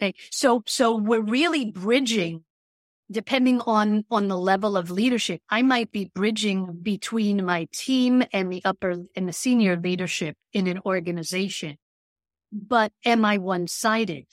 Okay. 0.00 0.14
So, 0.30 0.62
so 0.66 0.96
we're 0.96 1.20
really 1.20 1.70
bridging 1.70 2.44
depending 3.10 3.60
on, 3.60 4.04
on 4.10 4.28
the 4.28 4.38
level 4.38 4.76
of 4.76 4.90
leadership. 4.90 5.40
I 5.50 5.62
might 5.62 5.92
be 5.92 6.10
bridging 6.14 6.78
between 6.82 7.44
my 7.44 7.68
team 7.72 8.24
and 8.32 8.50
the 8.50 8.62
upper 8.64 9.04
and 9.14 9.28
the 9.28 9.32
senior 9.32 9.76
leadership 9.76 10.36
in 10.52 10.66
an 10.66 10.80
organization. 10.84 11.76
But 12.50 12.92
am 13.04 13.24
I 13.24 13.38
one 13.38 13.68
sided? 13.68 14.26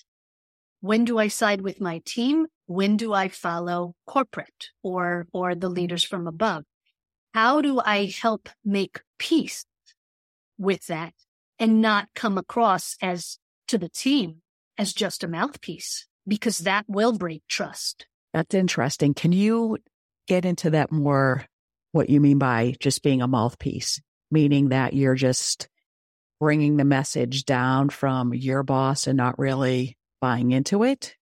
When 0.81 1.03
do 1.05 1.17
I 1.19 1.27
side 1.27 1.61
with 1.61 1.81
my 1.81 2.01
team? 2.05 2.47
When 2.67 2.95
do 2.95 3.13
I 3.13 3.27
follow 3.27 3.95
corporate 4.07 4.69
or, 4.81 5.27
or 5.33 5.55
the 5.55 5.69
leaders 5.69 6.03
from 6.03 6.25
above? 6.25 6.63
How 7.33 7.61
do 7.61 7.79
I 7.79 8.13
help 8.21 8.49
make 8.65 9.01
peace 9.17 9.65
with 10.57 10.87
that 10.87 11.13
and 11.59 11.81
not 11.81 12.09
come 12.15 12.37
across 12.37 12.95
as 13.01 13.37
to 13.67 13.77
the 13.77 13.89
team 13.89 14.41
as 14.77 14.93
just 14.93 15.23
a 15.23 15.27
mouthpiece 15.27 16.07
because 16.27 16.59
that 16.59 16.85
will 16.87 17.17
break 17.17 17.43
trust. 17.47 18.07
That's 18.33 18.55
interesting. 18.55 19.13
Can 19.13 19.31
you 19.31 19.77
get 20.27 20.45
into 20.45 20.69
that 20.71 20.91
more? 20.91 21.45
What 21.91 22.09
you 22.09 22.21
mean 22.21 22.37
by 22.37 22.75
just 22.79 23.01
being 23.01 23.23
a 23.23 23.27
mouthpiece, 23.27 23.99
meaning 24.29 24.69
that 24.69 24.93
you're 24.93 25.15
just 25.15 25.67
bringing 26.39 26.77
the 26.77 26.85
message 26.85 27.45
down 27.45 27.89
from 27.89 28.31
your 28.31 28.61
boss 28.61 29.07
and 29.07 29.17
not 29.17 29.39
really 29.39 29.97
buying 30.21 30.51
into 30.51 30.83
it? 30.83 31.15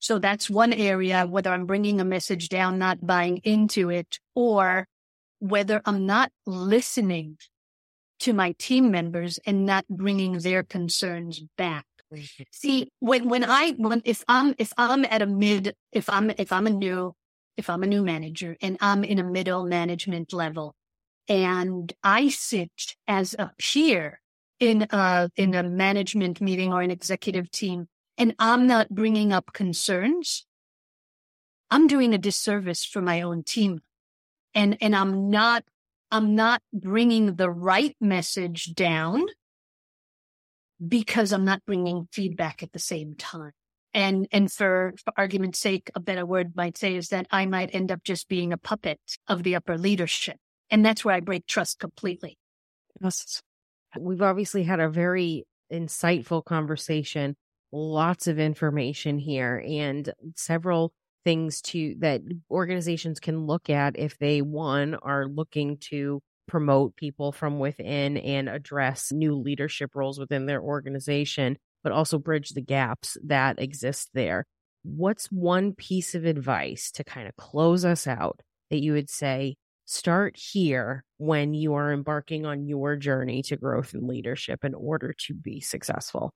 So 0.00 0.18
that's 0.18 0.50
one 0.50 0.72
area, 0.72 1.26
whether 1.26 1.50
I'm 1.50 1.66
bringing 1.66 2.00
a 2.00 2.04
message 2.04 2.48
down, 2.48 2.78
not 2.78 3.06
buying 3.06 3.38
into 3.44 3.88
it, 3.88 4.18
or 4.34 4.88
whether 5.44 5.82
I'm 5.84 6.06
not 6.06 6.32
listening 6.46 7.36
to 8.20 8.32
my 8.32 8.52
team 8.58 8.90
members 8.90 9.38
and 9.44 9.66
not 9.66 9.84
bringing 9.90 10.38
their 10.38 10.62
concerns 10.62 11.42
back. 11.58 11.84
Mm-hmm. 12.10 12.44
See, 12.50 12.88
when, 13.00 13.28
when 13.28 13.44
I, 13.44 13.72
when, 13.72 14.00
if 14.06 14.24
I'm, 14.26 14.54
if 14.56 14.72
I'm 14.78 15.04
at 15.04 15.20
a 15.20 15.26
mid, 15.26 15.74
if 15.92 16.08
I'm, 16.08 16.30
if 16.30 16.50
I'm 16.50 16.66
a 16.66 16.70
new, 16.70 17.14
if 17.58 17.68
I'm 17.68 17.82
a 17.82 17.86
new 17.86 18.02
manager 18.02 18.56
and 18.62 18.78
I'm 18.80 19.04
in 19.04 19.18
a 19.18 19.24
middle 19.24 19.64
management 19.64 20.32
level 20.32 20.74
and 21.28 21.92
I 22.02 22.30
sit 22.30 22.96
as 23.06 23.34
a 23.38 23.52
peer 23.58 24.22
in 24.60 24.86
a, 24.90 25.28
in 25.36 25.54
a 25.54 25.62
management 25.62 26.40
meeting 26.40 26.72
or 26.72 26.80
an 26.80 26.90
executive 26.90 27.50
team 27.50 27.88
and 28.16 28.34
I'm 28.38 28.66
not 28.66 28.88
bringing 28.88 29.30
up 29.30 29.52
concerns, 29.52 30.46
I'm 31.70 31.86
doing 31.86 32.14
a 32.14 32.18
disservice 32.18 32.82
for 32.82 33.02
my 33.02 33.20
own 33.20 33.42
team. 33.42 33.82
And, 34.54 34.76
and 34.80 34.94
I'm 34.94 35.30
not 35.30 35.64
I'm 36.14 36.36
not 36.36 36.62
bringing 36.72 37.34
the 37.34 37.50
right 37.50 37.96
message 38.00 38.72
down 38.74 39.26
because 40.86 41.32
I'm 41.32 41.44
not 41.44 41.64
bringing 41.66 42.06
feedback 42.12 42.62
at 42.62 42.72
the 42.72 42.78
same 42.78 43.16
time. 43.16 43.50
And, 43.92 44.28
and 44.30 44.50
for, 44.50 44.94
for 45.04 45.12
argument's 45.16 45.58
sake, 45.58 45.90
a 45.96 46.00
better 46.00 46.24
word 46.24 46.52
might 46.54 46.76
say 46.76 46.94
is 46.94 47.08
that 47.08 47.26
I 47.32 47.46
might 47.46 47.74
end 47.74 47.90
up 47.90 48.04
just 48.04 48.28
being 48.28 48.52
a 48.52 48.56
puppet 48.56 49.00
of 49.26 49.42
the 49.42 49.56
upper 49.56 49.76
leadership. 49.76 50.36
And 50.70 50.84
that's 50.84 51.04
where 51.04 51.16
I 51.16 51.20
break 51.20 51.46
trust 51.46 51.80
completely. 51.80 52.38
Yes. 53.00 53.42
We've 53.98 54.22
obviously 54.22 54.62
had 54.62 54.78
a 54.78 54.88
very 54.88 55.46
insightful 55.72 56.44
conversation, 56.44 57.36
lots 57.72 58.28
of 58.28 58.38
information 58.38 59.18
here 59.18 59.64
and 59.66 60.12
several 60.36 60.92
things 61.24 61.60
to 61.62 61.94
that 61.98 62.22
organizations 62.50 63.20
can 63.20 63.46
look 63.46 63.70
at 63.70 63.98
if 63.98 64.18
they 64.18 64.42
one 64.42 64.94
are 64.96 65.26
looking 65.26 65.78
to 65.78 66.20
promote 66.46 66.94
people 66.96 67.32
from 67.32 67.58
within 67.58 68.18
and 68.18 68.48
address 68.48 69.10
new 69.10 69.34
leadership 69.34 69.90
roles 69.94 70.18
within 70.18 70.46
their 70.46 70.60
organization 70.60 71.56
but 71.84 71.92
also 71.92 72.18
bridge 72.18 72.50
the 72.50 72.62
gaps 72.62 73.16
that 73.22 73.60
exist 73.60 74.08
there. 74.14 74.46
What's 74.82 75.26
one 75.26 75.74
piece 75.74 76.14
of 76.14 76.24
advice 76.24 76.90
to 76.92 77.04
kind 77.04 77.28
of 77.28 77.36
close 77.36 77.84
us 77.84 78.06
out 78.06 78.40
that 78.70 78.82
you 78.82 78.94
would 78.94 79.10
say 79.10 79.56
start 79.84 80.36
here 80.36 81.04
when 81.18 81.54
you 81.54 81.74
are 81.74 81.92
embarking 81.92 82.46
on 82.46 82.66
your 82.66 82.96
journey 82.96 83.42
to 83.42 83.56
growth 83.56 83.92
and 83.92 84.08
leadership 84.08 84.64
in 84.64 84.74
order 84.74 85.14
to 85.18 85.34
be 85.34 85.60
successful 85.60 86.32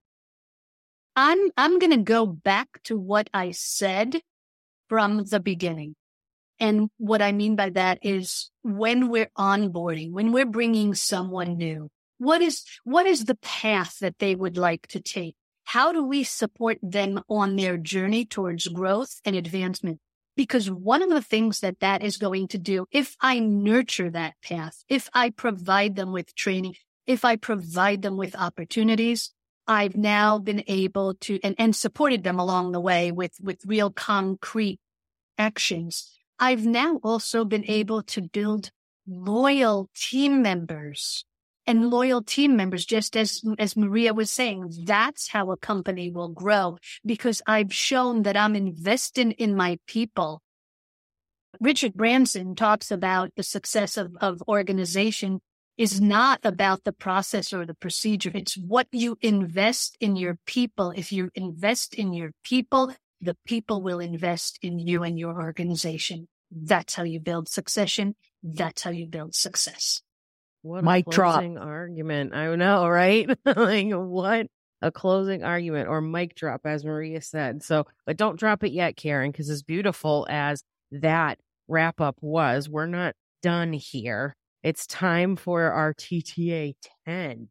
i'm 1.16 1.50
i'm 1.56 1.78
going 1.78 1.90
to 1.90 1.96
go 1.96 2.26
back 2.26 2.68
to 2.84 2.98
what 2.98 3.30
i 3.32 3.50
said 3.50 4.20
from 4.88 5.24
the 5.24 5.40
beginning. 5.40 5.94
And 6.60 6.90
what 6.98 7.22
I 7.22 7.32
mean 7.32 7.56
by 7.56 7.70
that 7.70 7.98
is 8.02 8.50
when 8.62 9.08
we're 9.08 9.30
onboarding, 9.38 10.12
when 10.12 10.32
we're 10.32 10.46
bringing 10.46 10.94
someone 10.94 11.56
new, 11.56 11.88
what 12.18 12.42
is, 12.42 12.64
what 12.82 13.06
is 13.06 13.26
the 13.26 13.36
path 13.36 13.98
that 14.00 14.18
they 14.18 14.34
would 14.34 14.56
like 14.56 14.88
to 14.88 15.00
take? 15.00 15.36
How 15.64 15.92
do 15.92 16.02
we 16.02 16.24
support 16.24 16.78
them 16.82 17.22
on 17.28 17.56
their 17.56 17.76
journey 17.76 18.24
towards 18.24 18.66
growth 18.68 19.20
and 19.24 19.36
advancement? 19.36 20.00
Because 20.34 20.70
one 20.70 21.02
of 21.02 21.10
the 21.10 21.22
things 21.22 21.60
that 21.60 21.80
that 21.80 22.02
is 22.02 22.16
going 22.16 22.48
to 22.48 22.58
do, 22.58 22.86
if 22.90 23.16
I 23.20 23.38
nurture 23.38 24.10
that 24.10 24.34
path, 24.42 24.82
if 24.88 25.08
I 25.12 25.30
provide 25.30 25.94
them 25.94 26.10
with 26.10 26.34
training, 26.34 26.74
if 27.06 27.24
I 27.24 27.36
provide 27.36 28.02
them 28.02 28.16
with 28.16 28.34
opportunities, 28.34 29.32
I've 29.68 29.96
now 29.96 30.38
been 30.38 30.64
able 30.66 31.14
to 31.14 31.38
and, 31.44 31.54
and 31.58 31.76
supported 31.76 32.24
them 32.24 32.38
along 32.38 32.72
the 32.72 32.80
way 32.80 33.12
with, 33.12 33.34
with 33.42 33.60
real 33.66 33.90
concrete 33.90 34.80
actions. 35.36 36.10
I've 36.38 36.64
now 36.64 37.00
also 37.02 37.44
been 37.44 37.64
able 37.66 38.02
to 38.04 38.22
build 38.22 38.70
loyal 39.06 39.90
team 39.94 40.40
members 40.40 41.24
and 41.66 41.90
loyal 41.90 42.22
team 42.22 42.56
members, 42.56 42.86
just 42.86 43.14
as, 43.14 43.42
as 43.58 43.76
Maria 43.76 44.14
was 44.14 44.30
saying, 44.30 44.72
that's 44.84 45.28
how 45.28 45.50
a 45.50 45.56
company 45.58 46.10
will 46.10 46.30
grow 46.30 46.78
because 47.04 47.42
I've 47.46 47.74
shown 47.74 48.22
that 48.22 48.38
I'm 48.38 48.56
investing 48.56 49.32
in 49.32 49.54
my 49.54 49.78
people. 49.86 50.40
Richard 51.60 51.92
Branson 51.92 52.54
talks 52.54 52.90
about 52.90 53.32
the 53.36 53.42
success 53.42 53.98
of, 53.98 54.16
of 54.20 54.42
organization 54.48 55.40
is 55.78 56.00
not 56.00 56.40
about 56.42 56.82
the 56.84 56.92
process 56.92 57.52
or 57.52 57.64
the 57.64 57.74
procedure. 57.74 58.32
It's 58.34 58.58
what 58.58 58.88
you 58.90 59.16
invest 59.20 59.96
in 60.00 60.16
your 60.16 60.38
people. 60.44 60.92
If 60.94 61.12
you 61.12 61.30
invest 61.34 61.94
in 61.94 62.12
your 62.12 62.32
people, 62.42 62.92
the 63.20 63.36
people 63.46 63.80
will 63.80 64.00
invest 64.00 64.58
in 64.60 64.80
you 64.80 65.04
and 65.04 65.18
your 65.18 65.40
organization. 65.40 66.26
That's 66.50 66.94
how 66.94 67.04
you 67.04 67.20
build 67.20 67.48
succession. 67.48 68.16
That's 68.42 68.82
how 68.82 68.90
you 68.90 69.06
build 69.06 69.34
success. 69.34 70.02
What 70.62 70.84
a 70.84 71.02
closing 71.02 71.54
drop. 71.54 71.66
argument. 71.66 72.34
I 72.34 72.54
know, 72.56 72.88
right? 72.88 73.28
like 73.44 73.90
what 73.92 74.48
a 74.82 74.90
closing 74.90 75.44
argument 75.44 75.88
or 75.88 76.00
mic 76.00 76.34
drop, 76.34 76.62
as 76.64 76.84
Maria 76.84 77.20
said. 77.20 77.62
So, 77.62 77.86
but 78.04 78.16
don't 78.16 78.38
drop 78.38 78.64
it 78.64 78.72
yet, 78.72 78.96
Karen, 78.96 79.30
because 79.30 79.50
as 79.50 79.62
beautiful 79.62 80.26
as 80.28 80.62
that 80.90 81.38
wrap 81.68 82.00
up 82.00 82.16
was, 82.20 82.68
we're 82.68 82.86
not 82.86 83.14
done 83.42 83.72
here. 83.72 84.34
It's 84.64 84.88
time 84.88 85.36
for 85.36 85.70
our 85.70 85.94
TTA 85.94 86.74
10. 87.06 87.48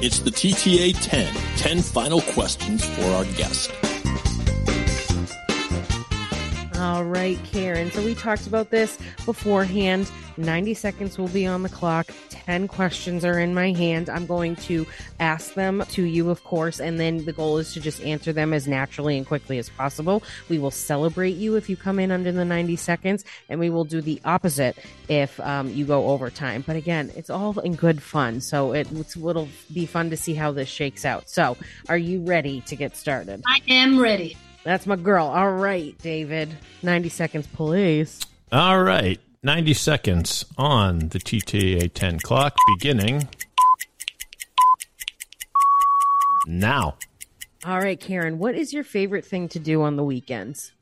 It's 0.00 0.20
the 0.20 0.30
TTA 0.30 0.96
10, 1.02 1.34
10 1.58 1.82
final 1.82 2.22
questions 2.22 2.82
for 2.82 3.04
our 3.10 3.24
guest. 3.36 3.70
All 6.78 7.04
right, 7.04 7.38
Karen. 7.44 7.90
So 7.90 8.02
we 8.02 8.14
talked 8.14 8.46
about 8.46 8.70
this 8.70 8.96
beforehand. 9.26 10.10
90 10.38 10.72
seconds 10.72 11.18
will 11.18 11.28
be 11.28 11.46
on 11.46 11.62
the 11.62 11.68
clock. 11.68 12.06
10 12.48 12.66
questions 12.66 13.26
are 13.26 13.38
in 13.38 13.52
my 13.52 13.72
hand. 13.72 14.08
I'm 14.08 14.24
going 14.24 14.56
to 14.56 14.86
ask 15.20 15.52
them 15.52 15.84
to 15.90 16.04
you, 16.04 16.30
of 16.30 16.44
course, 16.44 16.80
and 16.80 16.98
then 16.98 17.26
the 17.26 17.32
goal 17.34 17.58
is 17.58 17.74
to 17.74 17.80
just 17.80 18.00
answer 18.00 18.32
them 18.32 18.54
as 18.54 18.66
naturally 18.66 19.18
and 19.18 19.26
quickly 19.26 19.58
as 19.58 19.68
possible. 19.68 20.22
We 20.48 20.58
will 20.58 20.70
celebrate 20.70 21.36
you 21.36 21.56
if 21.56 21.68
you 21.68 21.76
come 21.76 21.98
in 21.98 22.10
under 22.10 22.32
the 22.32 22.46
90 22.46 22.76
seconds, 22.76 23.22
and 23.50 23.60
we 23.60 23.68
will 23.68 23.84
do 23.84 24.00
the 24.00 24.18
opposite 24.24 24.78
if 25.10 25.38
um, 25.40 25.68
you 25.68 25.84
go 25.84 26.08
over 26.08 26.30
time. 26.30 26.64
But 26.66 26.76
again, 26.76 27.12
it's 27.14 27.28
all 27.28 27.58
in 27.58 27.74
good 27.74 28.02
fun. 28.02 28.40
So 28.40 28.72
it, 28.72 28.90
it'll 28.90 29.48
be 29.74 29.84
fun 29.84 30.08
to 30.08 30.16
see 30.16 30.32
how 30.32 30.50
this 30.50 30.70
shakes 30.70 31.04
out. 31.04 31.28
So, 31.28 31.58
are 31.90 31.98
you 31.98 32.22
ready 32.22 32.62
to 32.62 32.76
get 32.76 32.96
started? 32.96 33.42
I 33.46 33.60
am 33.68 34.00
ready. 34.00 34.38
That's 34.64 34.86
my 34.86 34.96
girl. 34.96 35.26
All 35.26 35.52
right, 35.52 35.94
David. 35.98 36.56
90 36.82 37.10
seconds, 37.10 37.46
please. 37.46 38.20
All 38.50 38.82
right. 38.82 39.20
90 39.42 39.74
seconds 39.74 40.44
on 40.56 40.98
the 41.10 41.18
TTA 41.18 41.92
10 41.92 42.18
clock 42.20 42.56
beginning 42.74 43.28
now. 46.46 46.96
All 47.64 47.78
right, 47.78 47.98
Karen, 48.00 48.38
what 48.38 48.54
is 48.54 48.72
your 48.72 48.84
favorite 48.84 49.24
thing 49.24 49.48
to 49.50 49.58
do 49.58 49.82
on 49.82 49.96
the 49.96 50.04
weekends? 50.04 50.72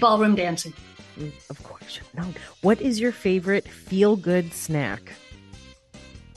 Ballroom 0.00 0.34
dancing. 0.34 0.72
Mm, 1.18 1.32
Of 1.50 1.62
course, 1.62 2.00
No. 2.14 2.24
What 2.62 2.80
is 2.80 3.00
your 3.00 3.12
favorite 3.12 3.66
feel 3.68 4.16
good 4.16 4.52
snack? 4.52 5.12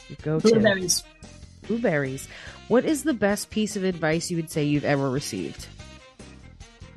Your 0.10 0.18
go-to. 0.24 0.50
Blueberries. 0.50 1.04
Blueberries. 1.68 2.28
What 2.68 2.86
is 2.86 3.04
the 3.04 3.14
best 3.14 3.50
piece 3.50 3.76
of 3.76 3.84
advice 3.84 4.30
you 4.32 4.38
would 4.38 4.50
say 4.50 4.64
you've 4.64 4.86
ever 4.86 5.10
received? 5.10 5.68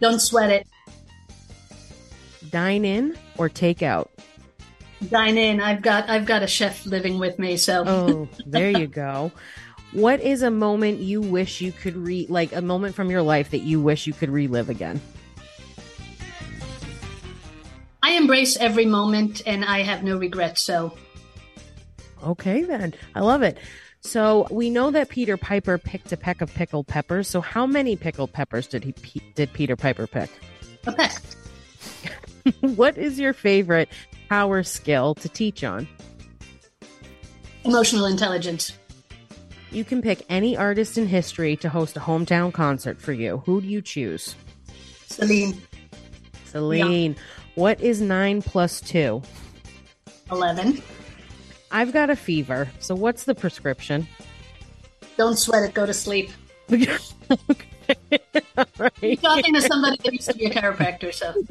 Don't 0.00 0.20
sweat 0.20 0.50
it. 0.50 0.66
Dine 2.54 2.84
in 2.84 3.18
or 3.36 3.48
take 3.48 3.82
out? 3.82 4.12
Dine 5.10 5.36
in. 5.36 5.60
I've 5.60 5.82
got 5.82 6.08
I've 6.08 6.24
got 6.24 6.44
a 6.44 6.46
chef 6.46 6.86
living 6.86 7.18
with 7.18 7.36
me, 7.36 7.56
so 7.56 7.82
Oh, 7.84 8.28
there 8.46 8.70
you 8.70 8.86
go. 8.86 9.32
What 9.90 10.20
is 10.20 10.42
a 10.42 10.52
moment 10.52 11.00
you 11.00 11.20
wish 11.20 11.60
you 11.60 11.72
could 11.72 11.96
re 11.96 12.26
like 12.28 12.54
a 12.54 12.62
moment 12.62 12.94
from 12.94 13.10
your 13.10 13.22
life 13.22 13.50
that 13.50 13.62
you 13.62 13.80
wish 13.80 14.06
you 14.06 14.12
could 14.12 14.30
relive 14.30 14.70
again? 14.70 15.00
I 18.04 18.12
embrace 18.12 18.56
every 18.56 18.86
moment 18.86 19.42
and 19.46 19.64
I 19.64 19.80
have 19.80 20.04
no 20.04 20.16
regrets. 20.16 20.60
So 20.62 20.96
Okay, 22.22 22.62
then. 22.62 22.94
I 23.16 23.20
love 23.20 23.42
it. 23.42 23.58
So 24.00 24.46
we 24.48 24.70
know 24.70 24.92
that 24.92 25.08
Peter 25.08 25.36
Piper 25.36 25.76
picked 25.76 26.12
a 26.12 26.16
peck 26.16 26.40
of 26.40 26.54
pickled 26.54 26.86
peppers. 26.86 27.26
So 27.26 27.40
how 27.40 27.66
many 27.66 27.96
pickled 27.96 28.32
peppers 28.32 28.68
did 28.68 28.84
he 28.84 28.94
did 29.34 29.52
Peter 29.52 29.74
Piper 29.74 30.06
pick? 30.06 30.30
a 30.86 30.92
peck. 30.92 31.20
what 32.60 32.98
is 32.98 33.18
your 33.18 33.32
favorite 33.32 33.88
power 34.28 34.62
skill 34.62 35.14
to 35.16 35.28
teach 35.28 35.64
on? 35.64 35.88
Emotional 37.64 38.06
intelligence. 38.06 38.72
You 39.70 39.84
can 39.84 40.02
pick 40.02 40.24
any 40.28 40.56
artist 40.56 40.98
in 40.98 41.06
history 41.06 41.56
to 41.56 41.68
host 41.68 41.96
a 41.96 42.00
hometown 42.00 42.52
concert 42.52 43.00
for 43.00 43.12
you. 43.12 43.38
Who 43.46 43.60
do 43.60 43.66
you 43.66 43.82
choose? 43.82 44.36
Celine. 45.06 45.60
Celine. 46.44 47.16
What 47.54 47.80
is 47.80 48.00
nine 48.00 48.42
plus 48.42 48.80
two? 48.80 49.22
Eleven. 50.30 50.82
I've 51.70 51.92
got 51.92 52.10
a 52.10 52.16
fever. 52.16 52.68
So 52.78 52.94
what's 52.94 53.24
the 53.24 53.34
prescription? 53.34 54.06
Don't 55.16 55.36
sweat 55.36 55.64
it. 55.64 55.74
Go 55.74 55.86
to 55.86 55.94
sleep. 55.94 56.30
okay. 56.70 58.20
All 58.56 58.64
right. 58.78 59.20
Talking 59.20 59.54
to 59.54 59.60
somebody 59.62 59.98
that 60.04 60.12
used 60.12 60.30
to 60.30 60.36
be 60.36 60.44
a 60.46 60.50
chiropractor, 60.50 61.12
so 61.12 61.42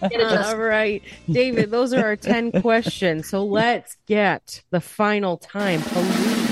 get. 0.00 0.46
All 0.46 0.56
right. 0.56 1.02
David, 1.30 1.70
those 1.70 1.92
are 1.92 2.04
our 2.04 2.16
10 2.16 2.62
questions. 2.62 3.28
So 3.28 3.44
let's 3.44 3.96
get 4.06 4.62
the 4.70 4.80
final 4.80 5.36
time, 5.36 5.80
please. 5.82 6.42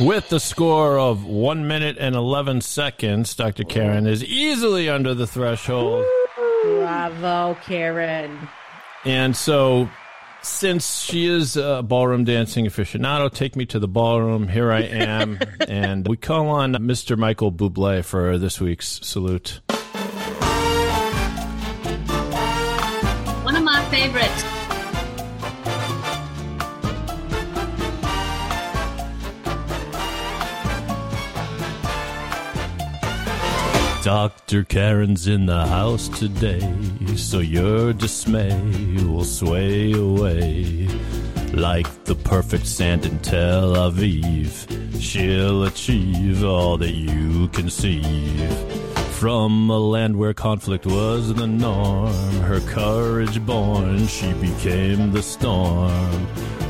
With 0.00 0.30
the 0.30 0.40
score 0.40 0.98
of 0.98 1.26
1 1.26 1.66
minute 1.66 1.98
and 1.98 2.14
11 2.14 2.62
seconds, 2.62 3.34
Dr. 3.34 3.64
Karen 3.64 4.06
is 4.06 4.24
easily 4.24 4.88
under 4.88 5.12
the 5.14 5.26
threshold. 5.26 6.06
Bravo, 6.62 7.58
Karen. 7.64 8.48
And 9.04 9.36
so, 9.36 9.90
since 10.42 11.02
she 11.02 11.26
is 11.26 11.56
a 11.56 11.82
ballroom 11.82 12.24
dancing 12.24 12.66
aficionado, 12.66 13.32
take 13.32 13.56
me 13.56 13.66
to 13.66 13.78
the 13.78 13.88
ballroom. 13.88 14.48
Here 14.48 14.72
I 14.72 14.82
am. 14.82 15.38
and 15.68 16.06
we 16.06 16.16
call 16.16 16.48
on 16.48 16.74
Mr. 16.74 17.16
Michael 17.16 17.52
Bublé 17.52 18.04
for 18.04 18.38
this 18.38 18.60
week's 18.60 19.00
salute. 19.02 19.60
Dr. 34.02 34.64
Karen's 34.64 35.28
in 35.28 35.46
the 35.46 35.64
house 35.64 36.08
today, 36.08 36.58
so 37.14 37.38
your 37.38 37.92
dismay 37.92 38.52
will 39.04 39.22
sway 39.22 39.92
away. 39.92 40.88
Like 41.52 41.86
the 42.02 42.16
perfect 42.16 42.66
sand 42.66 43.06
in 43.06 43.20
Tel 43.20 43.74
Aviv, 43.76 45.00
she'll 45.00 45.62
achieve 45.62 46.42
all 46.42 46.76
that 46.78 46.90
you 46.90 47.46
conceive. 47.48 48.52
From 49.20 49.70
a 49.70 49.78
land 49.78 50.16
where 50.16 50.34
conflict 50.34 50.84
was 50.84 51.32
the 51.32 51.46
norm, 51.46 52.12
her 52.40 52.58
courage 52.58 53.46
born, 53.46 54.08
she 54.08 54.32
became 54.32 55.12
the 55.12 55.22
storm. 55.22 56.26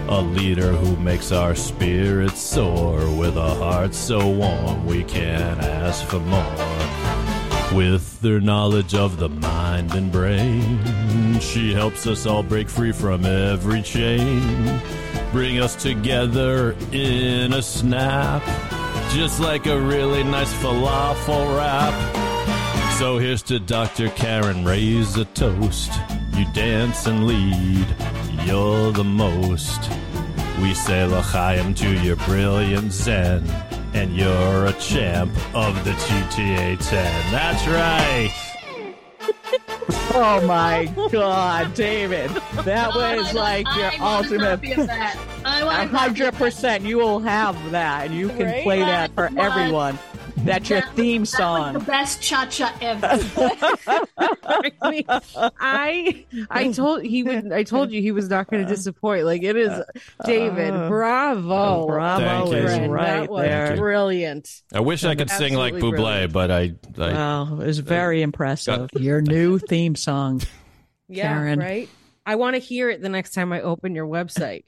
A 0.08 0.20
leader 0.20 0.72
who 0.72 0.96
makes 0.96 1.32
our 1.32 1.54
spirits 1.54 2.42
soar 2.42 3.10
with 3.16 3.38
a 3.38 3.54
heart 3.54 3.94
so 3.94 4.28
warm 4.28 4.84
we 4.84 5.02
can't 5.04 5.60
ask 5.60 6.04
for 6.04 6.20
more. 6.20 6.71
With 7.74 8.20
their 8.20 8.38
knowledge 8.38 8.94
of 8.94 9.18
the 9.18 9.30
mind 9.30 9.94
and 9.94 10.12
brain, 10.12 11.40
she 11.40 11.72
helps 11.72 12.06
us 12.06 12.26
all 12.26 12.42
break 12.42 12.68
free 12.68 12.92
from 12.92 13.24
every 13.24 13.80
chain. 13.80 14.80
Bring 15.32 15.58
us 15.58 15.74
together 15.74 16.76
in 16.92 17.54
a 17.54 17.62
snap, 17.62 18.42
just 19.14 19.40
like 19.40 19.66
a 19.66 19.80
really 19.80 20.22
nice 20.22 20.52
falafel 20.54 21.56
wrap. 21.56 21.94
So 22.98 23.16
here's 23.16 23.42
to 23.44 23.58
Dr. 23.58 24.10
Karen, 24.10 24.66
raise 24.66 25.16
a 25.16 25.24
toast. 25.24 25.92
You 26.34 26.44
dance 26.52 27.06
and 27.06 27.26
lead, 27.26 27.86
you're 28.44 28.92
the 28.92 29.04
most. 29.04 29.90
We 30.60 30.74
say 30.74 31.06
l'chaim 31.06 31.72
to 31.74 31.90
your 32.02 32.16
brilliant 32.16 32.92
zen, 32.92 33.44
and 33.94 34.14
you're 34.16 34.66
a 34.66 34.72
champ 34.74 35.30
of 35.54 35.84
the 35.84 35.90
TTA 35.92 36.78
10. 36.88 37.32
That's 37.32 37.66
right. 37.66 38.32
Oh 40.14 40.44
my 40.46 40.92
God, 41.10 41.74
David. 41.74 42.30
That 42.64 42.94
was 42.94 43.32
like 43.34 43.66
your 43.76 43.86
I 43.86 43.98
want 43.98 44.24
ultimate. 44.26 44.56
copy 44.62 44.72
of 44.72 44.86
that. 44.88 45.16
I 45.44 45.64
want 45.64 45.78
A 45.78 45.94
a 45.94 45.98
hundred 45.98 46.34
percent. 46.34 46.84
You 46.84 46.98
will 46.98 47.20
have 47.20 47.70
that, 47.70 48.06
and 48.06 48.14
you 48.14 48.28
can 48.28 48.46
Right? 48.46 48.62
play 48.62 48.80
that 48.80 49.14
for 49.14 49.28
That 49.30 49.38
everyone. 49.38 49.98
That's 50.44 50.68
your 50.70 50.80
That- 50.80 50.94
theme 50.94 51.20
That 51.20 51.20
was 51.20 51.30
song. 51.30 51.72
the 51.74 51.78
best 51.80 52.20
cha 52.22 52.46
cha 52.46 52.74
ever. 52.80 53.06
I, 54.82 54.90
mean, 54.90 55.04
I 55.08 56.24
I 56.50 56.72
told 56.72 57.02
he 57.02 57.22
would 57.22 57.52
I 57.52 57.62
told 57.62 57.90
you 57.92 58.00
he 58.02 58.12
was 58.12 58.28
not 58.28 58.48
going 58.50 58.62
to 58.64 58.66
uh, 58.68 58.74
disappoint. 58.74 59.24
Like 59.24 59.42
it 59.42 59.56
is 59.56 59.68
uh, 59.68 59.84
David. 60.24 60.72
uh, 60.72 60.88
bravo. 60.88 61.82
Uh, 61.84 61.86
bravo 61.86 62.50
Thank 62.50 62.82
you. 62.86 62.90
right 62.92 63.20
that 63.20 63.30
was 63.30 63.42
there. 63.42 63.76
brilliant. 63.76 64.62
I 64.74 64.80
wish 64.80 65.04
I 65.04 65.14
could 65.14 65.30
sing 65.30 65.54
like 65.54 65.74
Absolutely 65.74 65.98
Bublé, 66.00 66.32
brilliant. 66.32 66.32
but 66.32 66.50
I, 66.50 66.74
I 66.98 67.12
Wow, 67.12 67.60
it 67.60 67.66
was 67.66 67.78
very 67.78 68.22
impressive. 68.22 68.90
Your 68.94 69.20
new 69.22 69.58
theme 69.58 69.94
song. 69.94 70.40
Yeah, 71.08 71.34
Karen. 71.34 71.58
right. 71.60 71.88
I 72.24 72.36
want 72.36 72.54
to 72.54 72.60
hear 72.60 72.88
it 72.88 73.02
the 73.02 73.08
next 73.08 73.34
time 73.34 73.52
I 73.52 73.60
open 73.62 73.94
your 73.94 74.06
website. 74.06 74.64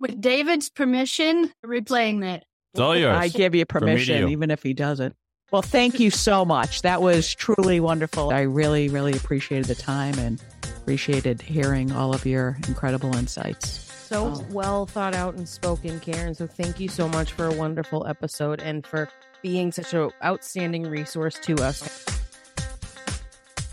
With 0.00 0.20
David's 0.20 0.68
permission, 0.68 1.52
replaying 1.64 2.20
that. 2.22 2.44
It's 2.74 2.80
all 2.80 2.96
yours. 2.96 3.16
I 3.16 3.28
give 3.28 3.54
you 3.54 3.64
permission, 3.66 4.22
you. 4.22 4.28
even 4.28 4.50
if 4.50 4.62
he 4.62 4.74
doesn't. 4.74 5.14
Well, 5.50 5.62
thank 5.62 5.98
you 5.98 6.10
so 6.10 6.44
much. 6.44 6.82
That 6.82 7.00
was 7.00 7.34
truly 7.34 7.80
wonderful. 7.80 8.30
I 8.30 8.42
really, 8.42 8.88
really 8.90 9.12
appreciated 9.12 9.64
the 9.66 9.74
time 9.74 10.18
and 10.18 10.42
appreciated 10.80 11.40
hearing 11.40 11.90
all 11.92 12.12
of 12.14 12.26
your 12.26 12.58
incredible 12.68 13.16
insights. 13.16 13.70
So 14.08 14.34
Oh. 14.34 14.46
well 14.50 14.86
thought 14.86 15.14
out 15.14 15.34
and 15.34 15.48
spoken, 15.48 16.00
Karen. 16.00 16.34
So 16.34 16.46
thank 16.46 16.78
you 16.80 16.88
so 16.88 17.08
much 17.08 17.32
for 17.32 17.46
a 17.46 17.52
wonderful 17.52 18.06
episode 18.06 18.60
and 18.60 18.86
for 18.86 19.08
being 19.42 19.72
such 19.72 19.94
an 19.94 20.10
outstanding 20.24 20.82
resource 20.84 21.38
to 21.44 21.54
us. 21.62 22.04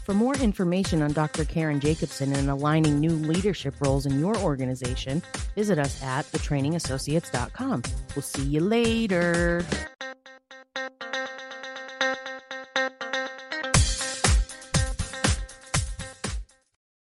For 0.06 0.14
more 0.14 0.36
information 0.36 1.02
on 1.02 1.14
Dr. 1.14 1.46
Karen 1.46 1.80
Jacobson 1.80 2.32
and 2.34 2.48
aligning 2.48 3.00
new 3.00 3.10
leadership 3.10 3.74
roles 3.82 4.06
in 4.06 4.20
your 4.20 4.38
organization, 4.38 5.20
visit 5.56 5.80
us 5.80 6.00
at 6.04 6.26
thetrainingassociates.com. 6.26 7.82
We'll 8.16 8.22
see 8.22 8.44
you 8.44 8.60
later. 8.60 9.66